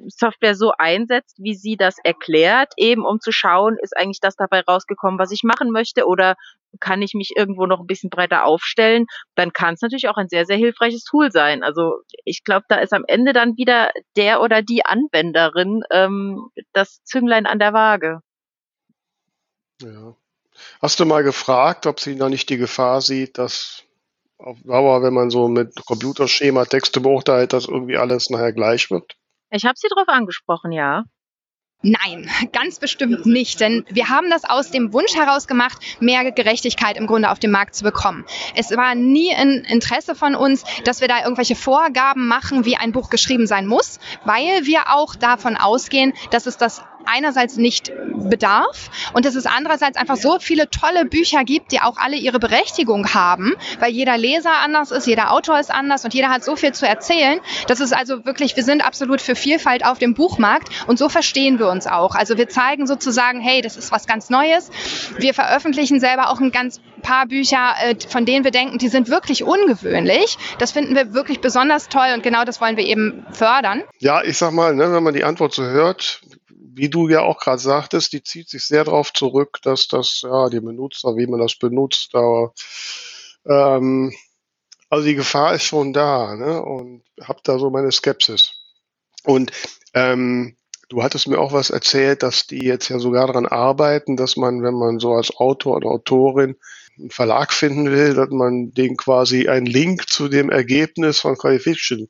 [0.07, 4.61] Software so einsetzt, wie sie das erklärt, eben um zu schauen, ist eigentlich das dabei
[4.61, 6.35] rausgekommen, was ich machen möchte oder
[6.79, 10.29] kann ich mich irgendwo noch ein bisschen breiter aufstellen, dann kann es natürlich auch ein
[10.29, 11.63] sehr, sehr hilfreiches Tool sein.
[11.63, 17.03] Also ich glaube, da ist am Ende dann wieder der oder die Anwenderin ähm, das
[17.03, 18.21] Zünglein an der Waage.
[19.81, 20.15] Ja.
[20.81, 23.83] Hast du mal gefragt, ob sie da nicht die Gefahr sieht, dass
[24.37, 29.17] auf Dauer, wenn man so mit Computerschema Texte beurteilt, dass irgendwie alles nachher gleich wird?
[29.51, 31.03] Ich habe sie darauf angesprochen, ja.
[31.81, 36.97] Nein, ganz bestimmt nicht, denn wir haben das aus dem Wunsch heraus gemacht, mehr Gerechtigkeit
[36.97, 38.25] im Grunde auf dem Markt zu bekommen.
[38.53, 42.91] Es war nie ein Interesse von uns, dass wir da irgendwelche Vorgaben machen, wie ein
[42.91, 47.91] Buch geschrieben sein muss, weil wir auch davon ausgehen, dass es das einerseits nicht
[48.29, 52.39] bedarf und dass es andererseits einfach so viele tolle Bücher gibt, die auch alle ihre
[52.39, 56.55] Berechtigung haben, weil jeder Leser anders ist, jeder Autor ist anders und jeder hat so
[56.55, 57.39] viel zu erzählen.
[57.67, 61.59] Das ist also wirklich, wir sind absolut für Vielfalt auf dem Buchmarkt und so verstehen
[61.59, 62.15] wir uns auch.
[62.15, 64.69] Also wir zeigen sozusagen, hey, das ist was ganz Neues.
[65.17, 69.09] Wir veröffentlichen selber auch ein ganz paar Bücher, äh, von denen wir denken, die sind
[69.09, 70.37] wirklich ungewöhnlich.
[70.57, 73.83] Das finden wir wirklich besonders toll und genau das wollen wir eben fördern.
[73.99, 76.21] Ja, ich sag mal, ne, wenn man die Antwort so hört,
[76.79, 80.49] wie du ja auch gerade sagtest, die zieht sich sehr darauf zurück, dass das, ja,
[80.49, 82.53] die Benutzer, wie man das benutzt, aber
[83.45, 84.13] ähm,
[84.89, 86.61] also die Gefahr ist schon da, ne?
[86.63, 88.53] Und hab da so meine Skepsis.
[89.23, 89.51] Und
[89.93, 90.55] ähm,
[90.89, 94.63] du hattest mir auch was erzählt, dass die jetzt ja sogar daran arbeiten, dass man,
[94.63, 96.55] wenn man so als Autor oder Autorin
[96.97, 102.09] einen Verlag finden will, dass man den quasi einen Link zu dem Ergebnis von Qualification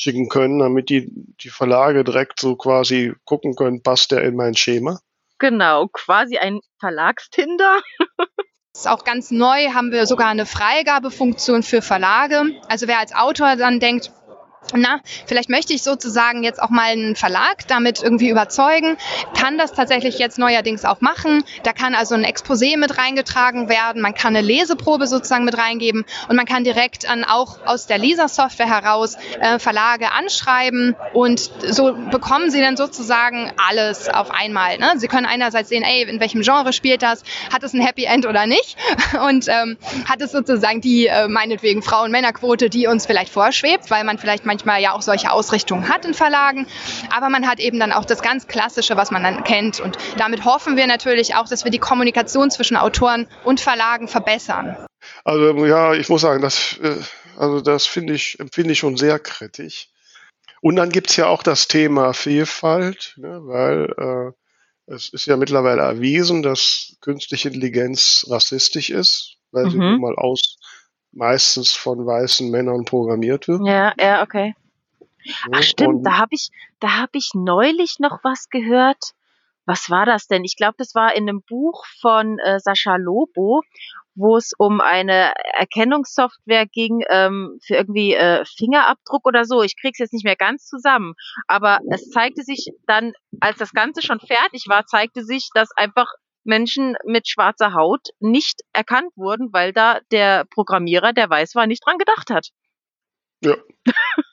[0.00, 1.10] schicken können, damit die,
[1.42, 5.00] die Verlage direkt so quasi gucken können, passt der in mein Schema?
[5.38, 7.80] Genau, quasi ein Verlagstinder.
[8.16, 8.28] Das
[8.84, 12.44] ist auch ganz neu, haben wir sogar eine Freigabefunktion für Verlage.
[12.68, 14.12] Also wer als Autor dann denkt,
[14.74, 18.96] na, vielleicht möchte ich sozusagen jetzt auch mal einen Verlag damit irgendwie überzeugen,
[19.38, 21.44] kann das tatsächlich jetzt neuerdings auch machen.
[21.62, 26.04] Da kann also ein Exposé mit reingetragen werden, man kann eine Leseprobe sozusagen mit reingeben
[26.28, 31.94] und man kann direkt dann auch aus der Lisa-Software heraus äh, Verlage anschreiben und so
[32.10, 34.78] bekommen sie dann sozusagen alles auf einmal.
[34.78, 34.92] Ne?
[34.96, 38.26] Sie können einerseits sehen, ey, in welchem Genre spielt das, hat es ein Happy End
[38.26, 38.76] oder nicht
[39.26, 44.18] und ähm, hat es sozusagen die äh, meinetwegen Frauen-Männer-Quote, die uns vielleicht vorschwebt, weil man
[44.18, 46.66] vielleicht manchmal ja auch solche Ausrichtungen hat in Verlagen.
[47.14, 49.78] Aber man hat eben dann auch das ganz Klassische, was man dann kennt.
[49.78, 54.76] Und damit hoffen wir natürlich auch, dass wir die Kommunikation zwischen Autoren und Verlagen verbessern.
[55.24, 56.96] Also ja, ich muss sagen, das, äh,
[57.36, 59.88] also das finde ich, empfinde ich schon sehr kritisch.
[60.60, 65.36] Und dann gibt es ja auch das Thema Vielfalt, ne, weil äh, es ist ja
[65.36, 69.70] mittlerweile erwiesen, dass künstliche Intelligenz rassistisch ist, weil mhm.
[69.70, 70.58] sie nun mal aus
[71.12, 73.66] meistens von weißen Männern programmiert wird.
[73.66, 74.54] Ja, ja, okay.
[75.52, 79.12] Ach stimmt, da habe ich, da habe ich neulich noch was gehört.
[79.66, 80.44] Was war das denn?
[80.44, 83.62] Ich glaube, das war in einem Buch von äh, Sascha Lobo,
[84.14, 89.62] wo es um eine Erkennungssoftware ging ähm, für irgendwie äh, Fingerabdruck oder so.
[89.62, 91.14] Ich krieg's jetzt nicht mehr ganz zusammen,
[91.46, 96.12] aber es zeigte sich dann, als das Ganze schon fertig war, zeigte sich, dass einfach
[96.44, 101.84] Menschen mit schwarzer Haut nicht erkannt wurden, weil da der Programmierer, der weiß war, nicht
[101.84, 102.50] dran gedacht hat.
[103.42, 103.56] Ja.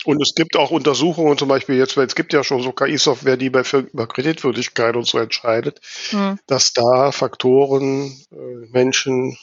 [0.03, 3.37] Und es gibt auch Untersuchungen, zum Beispiel jetzt, weil es gibt ja schon so KI-Software,
[3.37, 6.39] die bei über Kreditwürdigkeit und so entscheidet, hm.
[6.47, 8.35] dass da Faktoren äh,
[8.71, 9.37] Menschen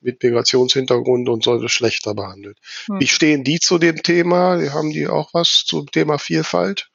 [0.00, 2.58] mit Migrationshintergrund und so schlechter behandelt.
[2.86, 3.00] Hm.
[3.00, 4.60] Wie stehen die zu dem Thema?
[4.72, 6.90] Haben die auch was zum Thema Vielfalt?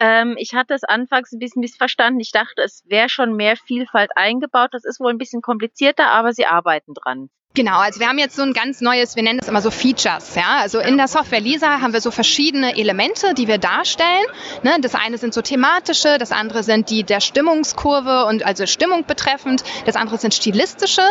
[0.00, 2.20] Ähm, ich hatte es anfangs ein bisschen missverstanden.
[2.20, 4.70] Ich dachte, es wäre schon mehr Vielfalt eingebaut.
[4.72, 7.30] Das ist wohl ein bisschen komplizierter, aber sie arbeiten dran.
[7.54, 10.36] Genau, also wir haben jetzt so ein ganz neues, wir nennen es immer so Features.
[10.36, 10.58] Ja?
[10.60, 14.26] Also in der Software Lisa haben wir so verschiedene Elemente, die wir darstellen.
[14.62, 14.76] Ne?
[14.80, 19.64] Das eine sind so thematische, das andere sind die der Stimmungskurve und also Stimmung betreffend,
[19.86, 21.02] das andere sind stilistische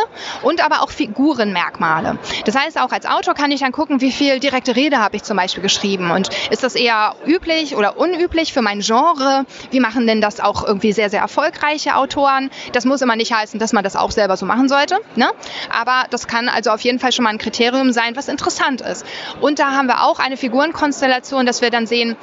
[0.42, 2.18] und aber auch Figurenmerkmale.
[2.46, 5.24] Das heißt, auch als Autor kann ich dann gucken, wie viel direkte Rede habe ich
[5.24, 9.44] zum Beispiel geschrieben und ist das eher üblich oder unüblich für mein Genre?
[9.70, 12.48] Wie machen denn das auch irgendwie sehr, sehr erfolgreiche Autoren?
[12.72, 15.30] Das muss immer nicht heißen, dass man das auch selber so machen sollte, ne?
[15.70, 19.04] aber das kann also auf jeden Fall schon mal ein Kriterium sein, was interessant ist.
[19.40, 22.16] Und da haben wir auch eine Figurenkonstellation, dass wir dann sehen,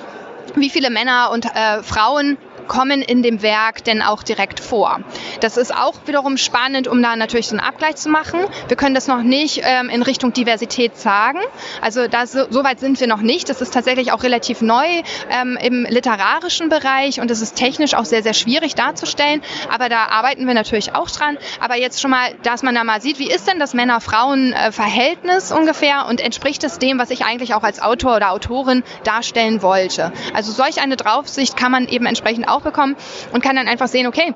[0.55, 4.99] wie viele Männer und äh, Frauen kommen in dem Werk denn auch direkt vor.
[5.39, 8.39] Das ist auch wiederum spannend, um da natürlich so einen Abgleich zu machen.
[8.67, 11.39] Wir können das noch nicht ähm, in Richtung Diversität sagen.
[11.81, 13.49] Also da so, so, weit sind wir noch nicht.
[13.49, 14.85] Das ist tatsächlich auch relativ neu
[15.29, 19.41] ähm, im literarischen Bereich und es ist technisch auch sehr, sehr schwierig darzustellen.
[19.73, 21.37] Aber da arbeiten wir natürlich auch dran.
[21.59, 26.05] Aber jetzt schon mal, dass man da mal sieht, wie ist denn das Männer-Frauen-Verhältnis ungefähr
[26.07, 30.11] und entspricht es dem, was ich eigentlich auch als Autor oder Autorin darstellen wollte.
[30.33, 32.95] Also solch eine Draufsicht kann man eben entsprechend auch bekommen
[33.31, 34.33] und kann dann einfach sehen, okay,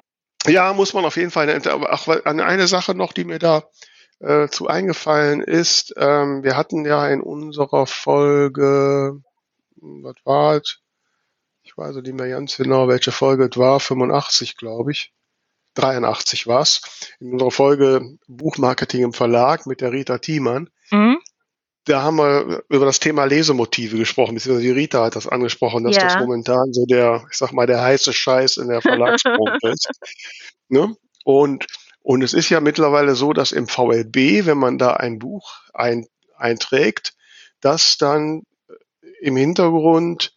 [0.48, 1.62] ja, muss man auf jeden Fall.
[1.90, 3.64] Ach, eine Sache noch, die mir da
[4.20, 9.22] äh, zu eingefallen ist, ähm, wir hatten ja in unserer Folge,
[9.76, 10.80] was war es?
[11.64, 15.14] Ich weiß nicht mehr ganz genau, welche Folge es war, 85, glaube ich.
[15.76, 16.82] 83 war es.
[17.20, 20.70] In unserer Folge Buchmarketing im Verlag mit der Rita Thiemann.
[20.90, 21.20] Mhm
[21.90, 25.96] da haben wir über das Thema Lesemotive gesprochen, beziehungsweise die Rita hat das angesprochen, dass
[25.96, 26.04] ja.
[26.04, 29.90] das momentan so der, ich sag mal, der heiße Scheiß in der Verlagsbranche ist.
[30.68, 30.96] Ne?
[31.26, 31.66] Und,
[32.02, 36.06] und es ist ja mittlerweile so, dass im VLB, wenn man da ein Buch ein,
[36.38, 37.14] einträgt,
[37.60, 38.44] dass dann
[39.20, 40.34] im Hintergrund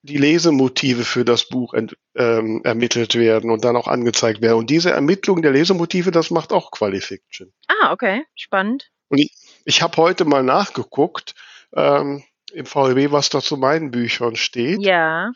[0.00, 4.56] die Lesemotive für das Buch ent, ähm, ermittelt werden und dann auch angezeigt werden.
[4.56, 7.52] Und diese Ermittlung der Lesemotive, das macht auch Qualifiction.
[7.66, 8.90] Ah, okay, spannend.
[9.08, 9.32] Und ich,
[9.68, 11.34] ich habe heute mal nachgeguckt
[11.74, 14.80] ähm, im VLB, was da zu meinen Büchern steht.
[14.80, 15.30] Ja.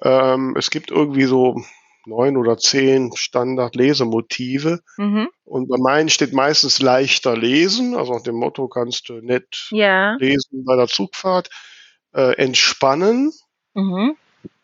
[0.00, 1.60] Ähm, es gibt irgendwie so
[2.06, 4.78] neun oder zehn Standard-Lesemotive.
[4.96, 5.28] Mhm.
[5.42, 10.14] Und bei meinen steht meistens leichter lesen, also nach dem Motto kannst du nett ja.
[10.20, 11.50] lesen bei der Zugfahrt.
[12.12, 13.32] Äh, entspannen.
[13.74, 14.16] Mhm.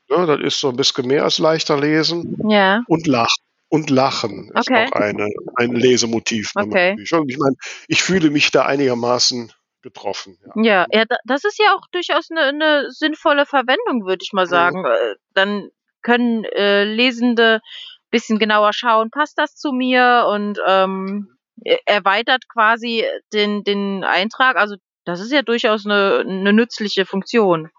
[0.09, 2.39] Ja, das ist so ein bisschen mehr als leichter lesen.
[2.49, 2.85] Ja.
[2.87, 4.87] Und lachen und Lachen ist okay.
[4.87, 6.97] auch eine, ein Lesemotiv okay.
[7.01, 7.57] Ich meine,
[7.87, 10.39] ich fühle mich da einigermaßen getroffen.
[10.57, 14.47] Ja, ja, ja das ist ja auch durchaus eine, eine sinnvolle Verwendung, würde ich mal
[14.47, 14.85] sagen.
[14.85, 15.71] Äh, dann
[16.03, 21.39] können äh, Lesende ein bisschen genauer schauen, passt das zu mir und ähm,
[21.87, 24.57] erweitert quasi den, den Eintrag.
[24.57, 27.71] Also das ist ja durchaus eine, eine nützliche Funktion.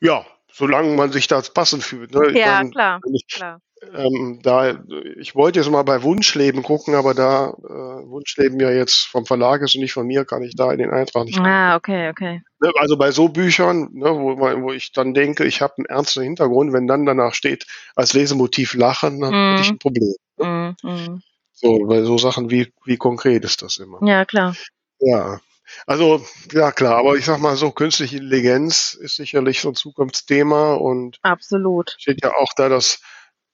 [0.00, 2.12] Ja, solange man sich das passend fühlt.
[2.12, 2.36] Ne?
[2.36, 3.60] Ja, meine, klar, ich, klar
[3.94, 4.78] ähm, da,
[5.18, 9.60] ich wollte jetzt mal bei Wunschleben gucken, aber da äh, Wunschleben ja jetzt vom Verlag
[9.62, 11.38] ist und nicht von mir, kann ich da in den Eintrag nicht.
[11.38, 12.42] Ah, okay, okay.
[12.60, 16.22] Ne, also bei so Büchern, ne, wo, wo ich dann denke, ich habe einen ernsten
[16.22, 19.50] Hintergrund, wenn dann danach steht, als Lesemotiv lachen, dann mm.
[19.50, 20.14] hätte ich ein Problem.
[20.38, 20.74] Ne?
[20.82, 21.22] Mm, mm.
[21.52, 23.98] So, bei so Sachen, wie, wie konkret ist das immer?
[24.06, 24.56] Ja, klar.
[25.00, 25.40] Ja.
[25.86, 30.74] Also, ja klar, aber ich sag mal so, künstliche Intelligenz ist sicherlich so ein Zukunftsthema
[30.74, 33.00] und absolut steht ja auch da das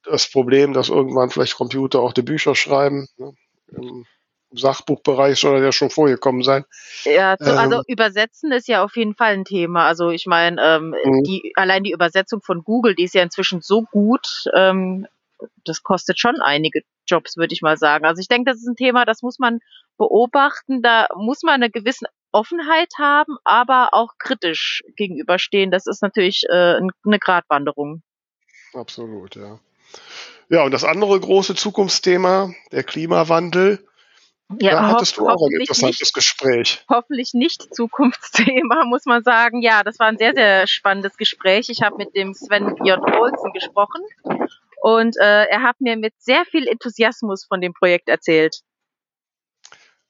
[0.03, 3.07] das Problem, dass irgendwann vielleicht Computer auch die Bücher schreiben.
[3.17, 3.33] Ne?
[3.71, 4.05] Im
[4.51, 6.65] Sachbuchbereich soll er ja schon vorgekommen sein.
[7.05, 9.87] Ja, also ähm, übersetzen ist ja auf jeden Fall ein Thema.
[9.87, 11.23] Also ich meine, ähm, mhm.
[11.23, 15.07] die, allein die Übersetzung von Google, die ist ja inzwischen so gut, ähm,
[15.65, 18.05] das kostet schon einige Jobs, würde ich mal sagen.
[18.05, 19.59] Also ich denke, das ist ein Thema, das muss man
[19.97, 20.81] beobachten.
[20.81, 25.71] Da muss man eine gewisse Offenheit haben, aber auch kritisch gegenüberstehen.
[25.71, 28.01] Das ist natürlich äh, eine Gratwanderung.
[28.73, 29.59] Absolut, ja.
[30.53, 33.83] Ja, und das andere große Zukunftsthema, der Klimawandel,
[34.61, 36.85] ja, da hattest du auch ein interessantes nicht, Gespräch.
[36.87, 39.63] Hoffentlich nicht Zukunftsthema, muss man sagen.
[39.63, 41.69] Ja, das war ein sehr, sehr spannendes Gespräch.
[41.69, 44.03] Ich habe mit dem Sven Björn Olsen gesprochen
[44.83, 48.59] und äh, er hat mir mit sehr viel Enthusiasmus von dem Projekt erzählt.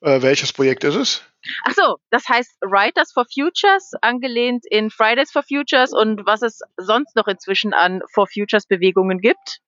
[0.02, 1.22] Äh, welches Projekt ist es?
[1.64, 6.60] Ach so, das heißt Writers for Futures, angelehnt in Fridays for Futures und was es
[6.76, 9.62] sonst noch inzwischen an For Futures Bewegungen gibt.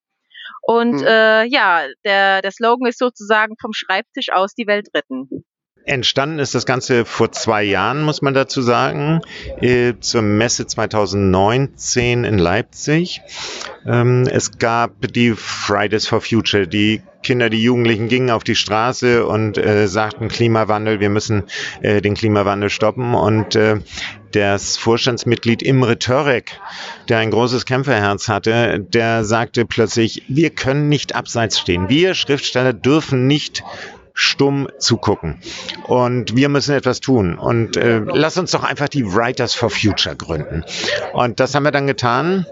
[0.62, 1.06] Und hm.
[1.06, 5.44] äh, ja, der, der Slogan ist sozusagen vom Schreibtisch aus die Welt retten.
[5.86, 9.20] Entstanden ist das Ganze vor zwei Jahren, muss man dazu sagen,
[9.60, 13.20] äh, zur Messe 2019 in Leipzig.
[13.86, 16.66] Ähm, es gab die Fridays for Future.
[16.66, 21.44] Die Kinder, die Jugendlichen gingen auf die Straße und äh, sagten Klimawandel, wir müssen
[21.82, 23.14] äh, den Klimawandel stoppen.
[23.14, 23.76] Und äh,
[24.36, 26.60] das Vorstandsmitglied Imre Törek,
[27.08, 31.88] der ein großes Kämpferherz hatte, der sagte plötzlich, wir können nicht abseits stehen.
[31.88, 33.64] Wir Schriftsteller dürfen nicht
[34.12, 35.38] stumm zugucken.
[35.86, 37.38] Und wir müssen etwas tun.
[37.38, 40.64] Und äh, lass uns doch einfach die Writers for Future gründen.
[41.12, 42.46] Und das haben wir dann getan.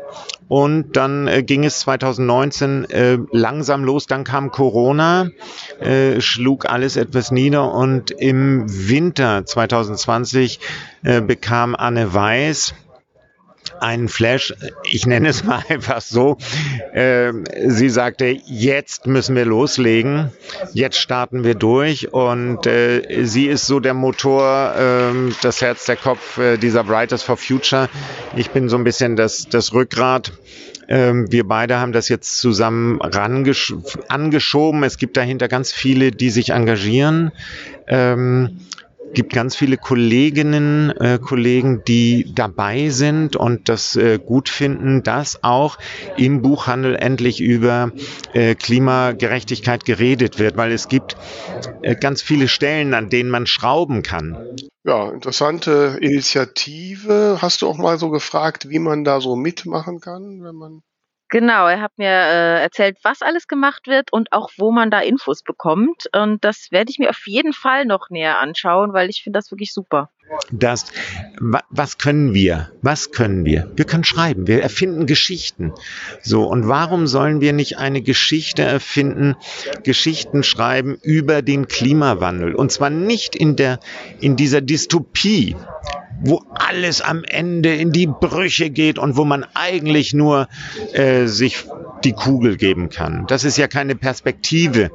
[0.48, 4.06] Und dann äh, ging es 2019 äh, langsam los.
[4.06, 5.30] Dann kam Corona,
[5.80, 7.72] äh, schlug alles etwas nieder.
[7.72, 10.60] Und im Winter 2020
[11.02, 12.74] äh, bekam Anne Weiß,
[13.84, 14.54] einen Flash,
[14.90, 16.38] ich nenne es mal einfach so.
[16.92, 17.32] Äh,
[17.66, 20.30] sie sagte, jetzt müssen wir loslegen,
[20.72, 25.96] jetzt starten wir durch und äh, sie ist so der Motor, äh, das Herz, der
[25.96, 27.88] Kopf äh, dieser Writers for Future.
[28.36, 30.32] Ich bin so ein bisschen das, das Rückgrat
[30.86, 34.82] Ähm, wir beide haben das jetzt zusammen angeschoben.
[34.82, 37.32] Es gibt dahinter ganz viele, die sich engagieren.
[37.86, 38.60] Ähm,
[39.14, 45.42] gibt ganz viele Kolleginnen, äh, Kollegen, die dabei sind und das äh, gut finden, dass
[45.42, 45.78] auch
[46.16, 47.92] im Buchhandel endlich über
[48.32, 51.16] äh, Klimagerechtigkeit geredet wird, weil es gibt
[51.82, 54.36] äh, ganz viele Stellen, an denen man schrauben kann.
[54.84, 57.38] Ja, interessante Initiative.
[57.40, 60.82] Hast du auch mal so gefragt, wie man da so mitmachen kann, wenn man
[61.30, 65.00] Genau, er hat mir äh, erzählt, was alles gemacht wird und auch wo man da
[65.00, 66.04] Infos bekommt.
[66.14, 69.50] Und das werde ich mir auf jeden Fall noch näher anschauen, weil ich finde das
[69.50, 70.10] wirklich super.
[70.50, 70.86] Das,
[71.70, 72.70] was können wir?
[72.82, 73.70] Was können wir?
[73.76, 74.46] Wir können schreiben.
[74.46, 75.72] Wir erfinden Geschichten.
[76.22, 76.44] So.
[76.44, 79.36] Und warum sollen wir nicht eine Geschichte erfinden,
[79.82, 82.54] Geschichten schreiben über den Klimawandel?
[82.54, 83.80] Und zwar nicht in der,
[84.20, 85.56] in dieser Dystopie,
[86.24, 90.48] wo alles am Ende in die Brüche geht und wo man eigentlich nur
[90.92, 91.64] äh, sich
[92.04, 93.26] die Kugel geben kann.
[93.26, 94.90] Das ist ja keine Perspektive.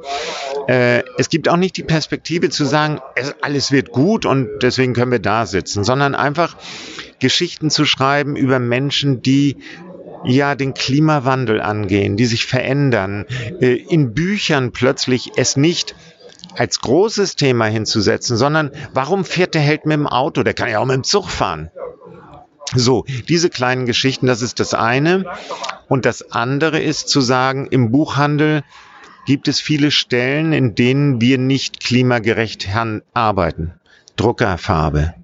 [0.68, 4.92] Äh, es gibt auch nicht die Perspektive zu sagen, es, alles wird gut und deswegen
[4.92, 6.56] können wir da sitzen, sondern einfach
[7.18, 9.56] Geschichten zu schreiben über Menschen, die
[10.24, 13.26] ja den Klimawandel angehen, die sich verändern,
[13.60, 15.94] äh, in Büchern plötzlich es nicht
[16.56, 20.42] als großes Thema hinzusetzen, sondern warum fährt der Held mit dem Auto?
[20.42, 21.70] Der kann ja auch mit dem Zug fahren.
[22.74, 25.24] So, diese kleinen Geschichten, das ist das eine.
[25.88, 28.62] Und das andere ist zu sagen, im Buchhandel
[29.26, 32.68] gibt es viele Stellen, in denen wir nicht klimagerecht
[33.12, 33.74] arbeiten.
[34.16, 35.14] Druckerfarbe,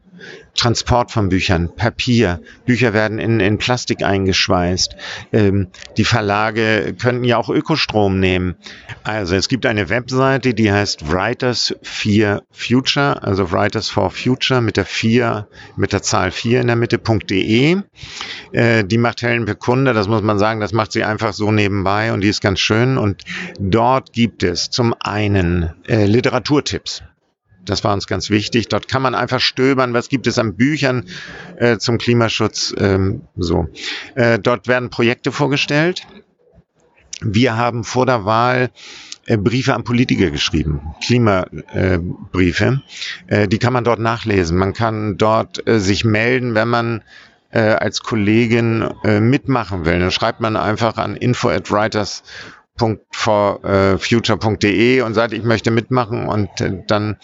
[0.56, 4.96] Transport von Büchern, Papier, Bücher werden in, in Plastik eingeschweißt.
[5.32, 8.56] Ähm, die Verlage könnten ja auch Ökostrom nehmen.
[9.04, 14.76] Also es gibt eine Webseite, die heißt Writers 4 Future, also Writers for Future mit
[14.76, 15.46] der 4,
[15.76, 17.82] mit der Zahl 4 in der Mitte.de.
[18.52, 22.12] Äh, die macht Helen Bekunde, das muss man sagen, das macht sie einfach so nebenbei
[22.12, 22.98] und die ist ganz schön.
[22.98, 23.22] Und
[23.58, 27.02] dort gibt es zum einen äh, Literaturtipps.
[27.66, 28.68] Das war uns ganz wichtig.
[28.68, 31.04] Dort kann man einfach stöbern, was gibt es an Büchern
[31.56, 32.74] äh, zum Klimaschutz.
[32.78, 33.68] Ähm, so,
[34.14, 36.06] äh, dort werden Projekte vorgestellt.
[37.20, 38.70] Wir haben vor der Wahl
[39.26, 42.82] äh, Briefe an Politiker geschrieben, Klimabriefe.
[43.26, 44.56] Äh, die kann man dort nachlesen.
[44.56, 47.02] Man kann dort äh, sich melden, wenn man
[47.50, 49.98] äh, als Kollegin äh, mitmachen will.
[49.98, 52.22] Dann schreibt man einfach an info at writers
[52.76, 57.16] future.de und sagt, ich möchte mitmachen und äh, dann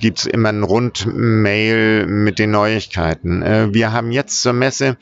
[0.00, 3.42] gibt's immer ein Rundmail mit den Neuigkeiten.
[3.42, 4.96] Äh, wir haben jetzt zur Messe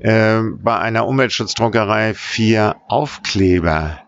[0.00, 4.00] äh, bei einer Umweltschutzdruckerei vier Aufkleber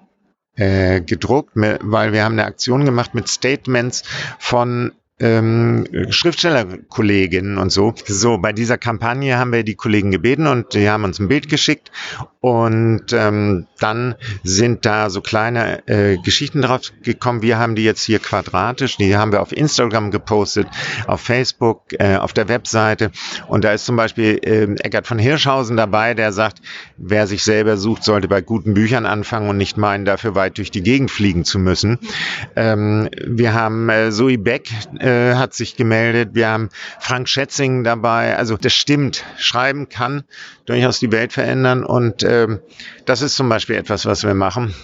[0.56, 4.02] gedruckt, weil wir haben eine Aktion gemacht mit Statements
[4.38, 7.94] von ähm, Schriftstellerkolleginnen und so.
[8.06, 11.48] So, bei dieser Kampagne haben wir die Kollegen gebeten und die haben uns ein Bild
[11.48, 11.92] geschickt
[12.40, 17.42] und ähm, dann sind da so kleine äh, Geschichten drauf gekommen.
[17.42, 20.66] Wir haben die jetzt hier quadratisch, die haben wir auf Instagram gepostet,
[21.06, 23.10] auf Facebook, äh, auf der Webseite
[23.48, 26.62] und da ist zum Beispiel äh, Eckart von Hirschhausen dabei, der sagt,
[26.96, 30.70] wer sich selber sucht, sollte bei guten Büchern anfangen und nicht meinen, dafür weit durch
[30.70, 31.98] die Gegend fliegen zu müssen.
[32.56, 36.30] Ähm, wir haben äh, Zoe Beck, äh, hat sich gemeldet.
[36.32, 38.36] Wir haben Frank Schätzing dabei.
[38.36, 39.24] Also das stimmt.
[39.36, 40.24] Schreiben kann
[40.66, 42.60] durchaus die Welt verändern und ähm,
[43.06, 44.74] das ist zum Beispiel etwas, was wir machen.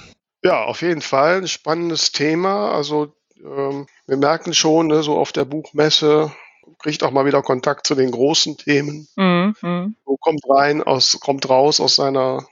[0.42, 2.72] Ja, auf jeden Fall ein spannendes Thema.
[2.72, 6.32] Also ähm, wir merken schon, ne, so auf der Buchmesse
[6.78, 9.06] kriegt auch mal wieder Kontakt zu den großen Themen.
[9.16, 9.96] Mhm.
[10.04, 12.46] So kommt rein aus, kommt raus aus seiner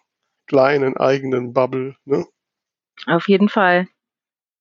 [0.46, 1.96] kleinen eigenen Bubble.
[2.04, 2.26] Ne?
[3.06, 3.88] Auf jeden Fall.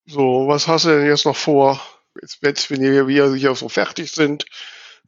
[0.06, 1.80] So, was hast du denn jetzt noch vor?
[2.20, 4.46] Jetzt, jetzt wenn wir wieder sicher so fertig sind,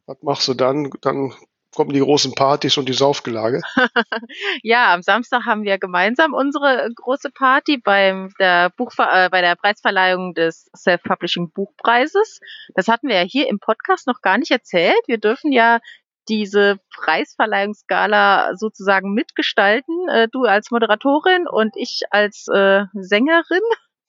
[0.06, 0.90] was machst du dann?
[1.00, 1.34] Dann
[1.74, 3.60] kommen die großen Partys und die Saufgelage.
[4.62, 9.56] ja, am Samstag haben wir gemeinsam unsere große Party beim der Buchver äh, bei der
[9.56, 12.40] Preisverleihung des Self-Publishing Buchpreises.
[12.74, 15.00] Das hatten wir ja hier im Podcast noch gar nicht erzählt.
[15.06, 15.80] Wir dürfen ja
[16.28, 20.08] diese Preisverleihungsgala sozusagen mitgestalten.
[20.08, 23.62] Äh, du als Moderatorin und ich als äh, Sängerin.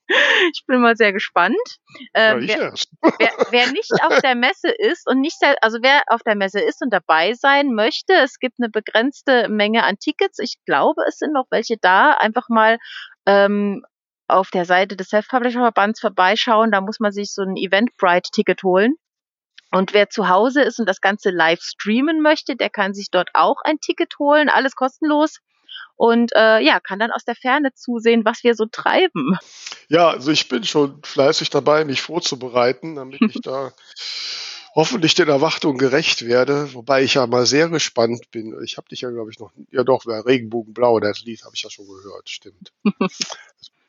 [0.53, 1.55] ich bin mal sehr gespannt.
[2.13, 2.73] Ähm, ja, wer,
[3.19, 6.81] wer, wer, nicht auf der Messe ist und nicht, also wer auf der Messe ist
[6.81, 10.39] und dabei sein möchte, es gibt eine begrenzte Menge an Tickets.
[10.39, 12.11] Ich glaube, es sind noch welche da.
[12.11, 12.77] Einfach mal
[13.25, 13.83] ähm,
[14.27, 16.71] auf der Seite des Self-Publisher-Verbands vorbeischauen.
[16.71, 18.95] Da muss man sich so ein Eventbrite-Ticket holen.
[19.71, 23.29] Und wer zu Hause ist und das Ganze live streamen möchte, der kann sich dort
[23.33, 24.47] auch ein Ticket holen.
[24.49, 25.39] Alles kostenlos
[25.97, 29.37] und äh, ja, kann dann aus der Ferne zusehen, was wir so treiben.
[29.89, 33.73] Ja, also ich bin schon fleißig dabei, mich vorzubereiten, damit ich da
[34.75, 38.55] hoffentlich den Erwartungen gerecht werde, wobei ich ja mal sehr gespannt bin.
[38.63, 41.71] Ich habe dich ja, glaube ich, noch, ja doch, Regenbogenblau, das Lied habe ich ja
[41.71, 42.71] schon gehört, stimmt.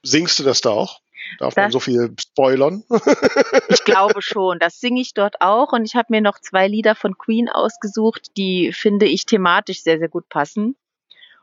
[0.03, 1.01] Singst du das da auch?
[1.39, 2.85] Darf das, man so viel spoilern?
[3.69, 4.59] ich glaube schon.
[4.61, 5.73] Das singe ich dort auch.
[5.73, 9.99] Und ich habe mir noch zwei Lieder von Queen ausgesucht, die finde ich thematisch sehr,
[9.99, 10.77] sehr gut passen.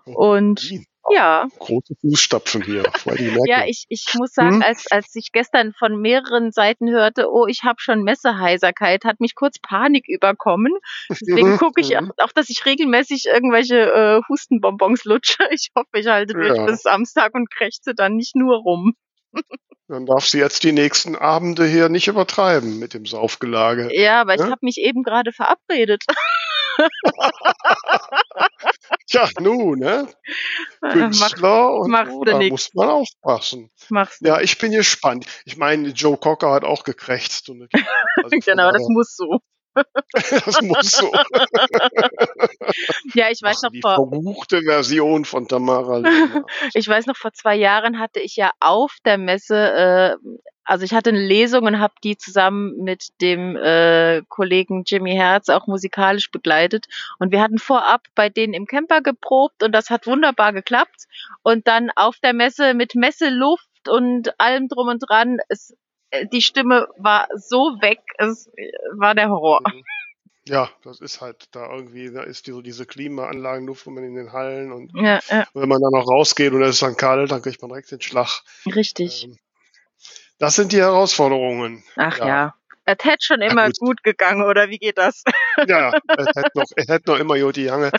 [0.05, 0.69] Oh, und.
[1.11, 1.47] Ja.
[1.59, 2.83] Große Fußstapfen hier.
[3.45, 4.61] ja, ich, ich muss sagen, hm?
[4.63, 9.35] als, als ich gestern von mehreren Seiten hörte, oh, ich habe schon Messeheiserkeit, hat mich
[9.35, 10.73] kurz Panik überkommen.
[11.09, 12.11] Deswegen mhm, gucke ich mhm.
[12.17, 15.37] auch, auch, dass ich regelmäßig irgendwelche äh, Hustenbonbons lutsche.
[15.51, 16.65] Ich hoffe, ich halte durch ja.
[16.65, 18.95] bis Samstag und krächze dann nicht nur rum.
[19.87, 23.89] Dann darf sie jetzt die nächsten Abende hier nicht übertreiben mit dem Saufgelage.
[23.93, 24.43] Ja, aber ja?
[24.43, 26.03] ich habe mich eben gerade verabredet.
[29.15, 30.07] Tja, nun, ne?
[30.91, 33.71] Künstler und Mach, so, da muss man aufpassen.
[33.89, 35.25] Machst ja, ich bin gespannt.
[35.45, 37.49] Ich meine, Joe Cocker hat auch gekrächzt.
[37.49, 37.69] Und,
[38.23, 39.39] also genau, das muss so.
[40.13, 41.11] das muss so.
[43.13, 43.95] ja, ich weiß Ach, noch die vor.
[43.95, 46.01] verbuchte Version von Tamara.
[46.73, 50.15] ich weiß noch, vor zwei Jahren hatte ich ja auf der Messe, äh,
[50.65, 55.49] also ich hatte eine Lesung und habe die zusammen mit dem äh, Kollegen Jimmy Herz
[55.49, 56.87] auch musikalisch begleitet.
[57.19, 61.05] Und wir hatten vorab bei denen im Camper geprobt und das hat wunderbar geklappt.
[61.43, 65.37] Und dann auf der Messe mit Messeluft und allem drum und dran.
[65.47, 65.75] Es
[66.09, 68.49] äh, die Stimme war so weg, es
[68.97, 69.61] war der Horror.
[69.65, 69.83] Mhm.
[70.47, 74.13] Ja, das ist halt da irgendwie, da ist die, so diese Klimaanlagen nur man in
[74.13, 75.47] den Hallen und, ja, ja.
[75.55, 78.01] wenn man dann noch rausgeht und es ist dann kalt, dann kriegt man direkt den
[78.01, 78.43] Schlag.
[78.67, 79.23] Richtig.
[79.23, 79.37] Ähm,
[80.37, 81.83] das sind die Herausforderungen.
[81.95, 82.27] Ach ja.
[82.27, 82.55] ja.
[82.87, 83.79] Es hätte schon immer gut.
[83.79, 84.03] gut.
[84.03, 85.23] gegangen, oder wie geht das?
[85.67, 87.89] Ja, es hätte noch, es hätte noch immer Joti Jange.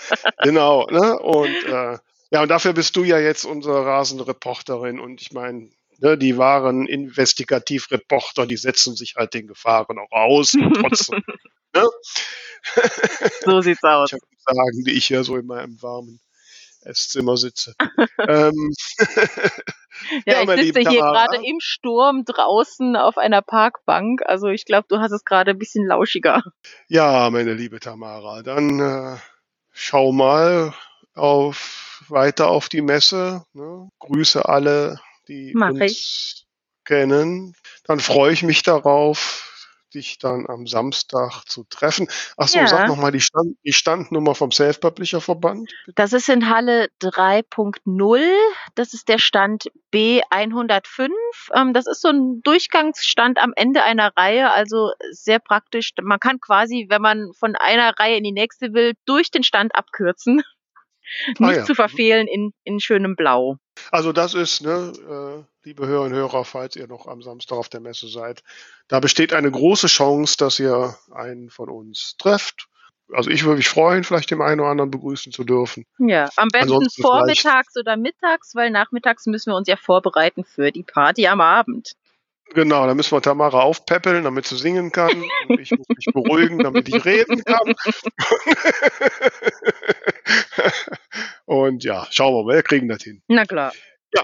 [0.43, 1.19] Genau, ne?
[1.19, 1.99] Und äh,
[2.31, 5.01] ja, und dafür bist du ja jetzt unsere rasende Reporterin.
[5.01, 10.53] Und ich meine, Ne, die wahren Investigativreporter, die setzen sich halt den Gefahren auch aus.
[10.53, 11.23] Trotzdem,
[11.75, 11.89] ne?
[13.45, 14.13] So sieht's aus.
[14.13, 16.21] Ich sagen, die ich ja so in meinem warmen
[16.87, 17.75] Esszimmer sitze.
[18.19, 18.73] ähm,
[20.27, 24.23] ja, ja, ich sitze hier gerade im Sturm draußen auf einer Parkbank.
[24.25, 26.43] Also ich glaube, du hast es gerade ein bisschen lauschiger.
[26.89, 29.17] Ja, meine liebe Tamara, dann äh,
[29.73, 30.75] schau mal
[31.15, 33.45] auf weiter auf die Messe.
[33.53, 33.89] Ne?
[33.99, 36.47] Grüße alle die Mach uns ich.
[36.85, 37.55] kennen.
[37.85, 39.56] Dann freue ich mich darauf,
[39.97, 42.09] dich dann am Samstag zu treffen.
[42.37, 42.67] Achso, ja.
[42.67, 45.71] sag nochmal die, Stand, die Standnummer vom Self-Publisher-Verband.
[45.95, 48.21] Das ist in Halle 3.0.
[48.75, 51.09] Das ist der Stand B105.
[51.55, 55.93] Ähm, das ist so ein Durchgangsstand am Ende einer Reihe, also sehr praktisch.
[56.01, 59.75] Man kann quasi, wenn man von einer Reihe in die nächste will, durch den Stand
[59.75, 60.43] abkürzen.
[61.39, 61.65] Ah, Nicht ja.
[61.65, 63.57] zu verfehlen in, in schönem Blau.
[63.91, 67.69] Also das ist, ne, äh, liebe Hörerinnen und Hörer, falls ihr noch am Samstag auf
[67.69, 68.43] der Messe seid,
[68.89, 72.69] da besteht eine große Chance, dass ihr einen von uns trefft.
[73.13, 75.85] Also ich würde mich freuen, vielleicht dem einen oder anderen begrüßen zu dürfen.
[75.99, 80.73] Ja, am besten Ansonsten vormittags oder mittags, weil nachmittags müssen wir uns ja vorbereiten für
[80.73, 81.93] die Party am Abend.
[82.55, 85.25] Genau, da müssen wir Tamara aufpäppeln, damit sie singen kann.
[85.49, 87.75] Und ich muss mich beruhigen, damit ich reden kann.
[91.45, 93.23] Und ja, schauen wir mal, wir kriegen das hin.
[93.29, 93.73] Na klar.
[94.15, 94.23] Ja.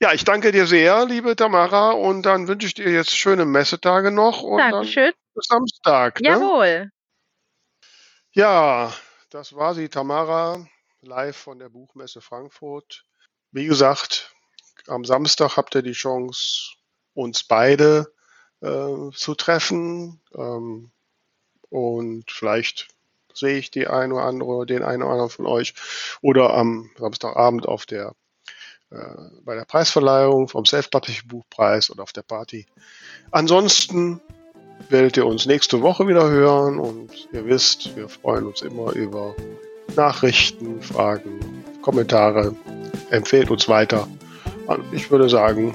[0.00, 4.10] Ja, ich danke dir sehr, liebe Tamara, und dann wünsche ich dir jetzt schöne Messetage
[4.10, 5.12] noch und Dankeschön.
[5.32, 6.20] bis Samstag.
[6.20, 6.28] Ne?
[6.28, 6.90] Jawohl.
[8.32, 8.92] Ja,
[9.30, 10.66] das war sie, Tamara,
[11.02, 13.04] live von der Buchmesse Frankfurt.
[13.52, 14.34] Wie gesagt,
[14.88, 16.72] am Samstag habt ihr die Chance,
[17.14, 18.12] uns beide
[18.60, 20.20] äh, zu treffen.
[20.34, 20.90] Ähm,
[21.68, 22.88] und vielleicht
[23.34, 25.74] sehe ich die eine oder andere, den einen oder anderen von euch
[26.20, 28.14] oder am Samstagabend auf der
[28.90, 28.96] äh,
[29.44, 32.66] bei der Preisverleihung vom Self-Publishing Buchpreis oder auf der Party.
[33.30, 34.20] Ansonsten
[34.90, 39.34] werdet ihr uns nächste Woche wieder hören und ihr wisst, wir freuen uns immer über
[39.96, 42.54] Nachrichten, Fragen, Kommentare.
[43.10, 44.08] Empfehlt uns weiter.
[44.92, 45.74] Ich würde sagen,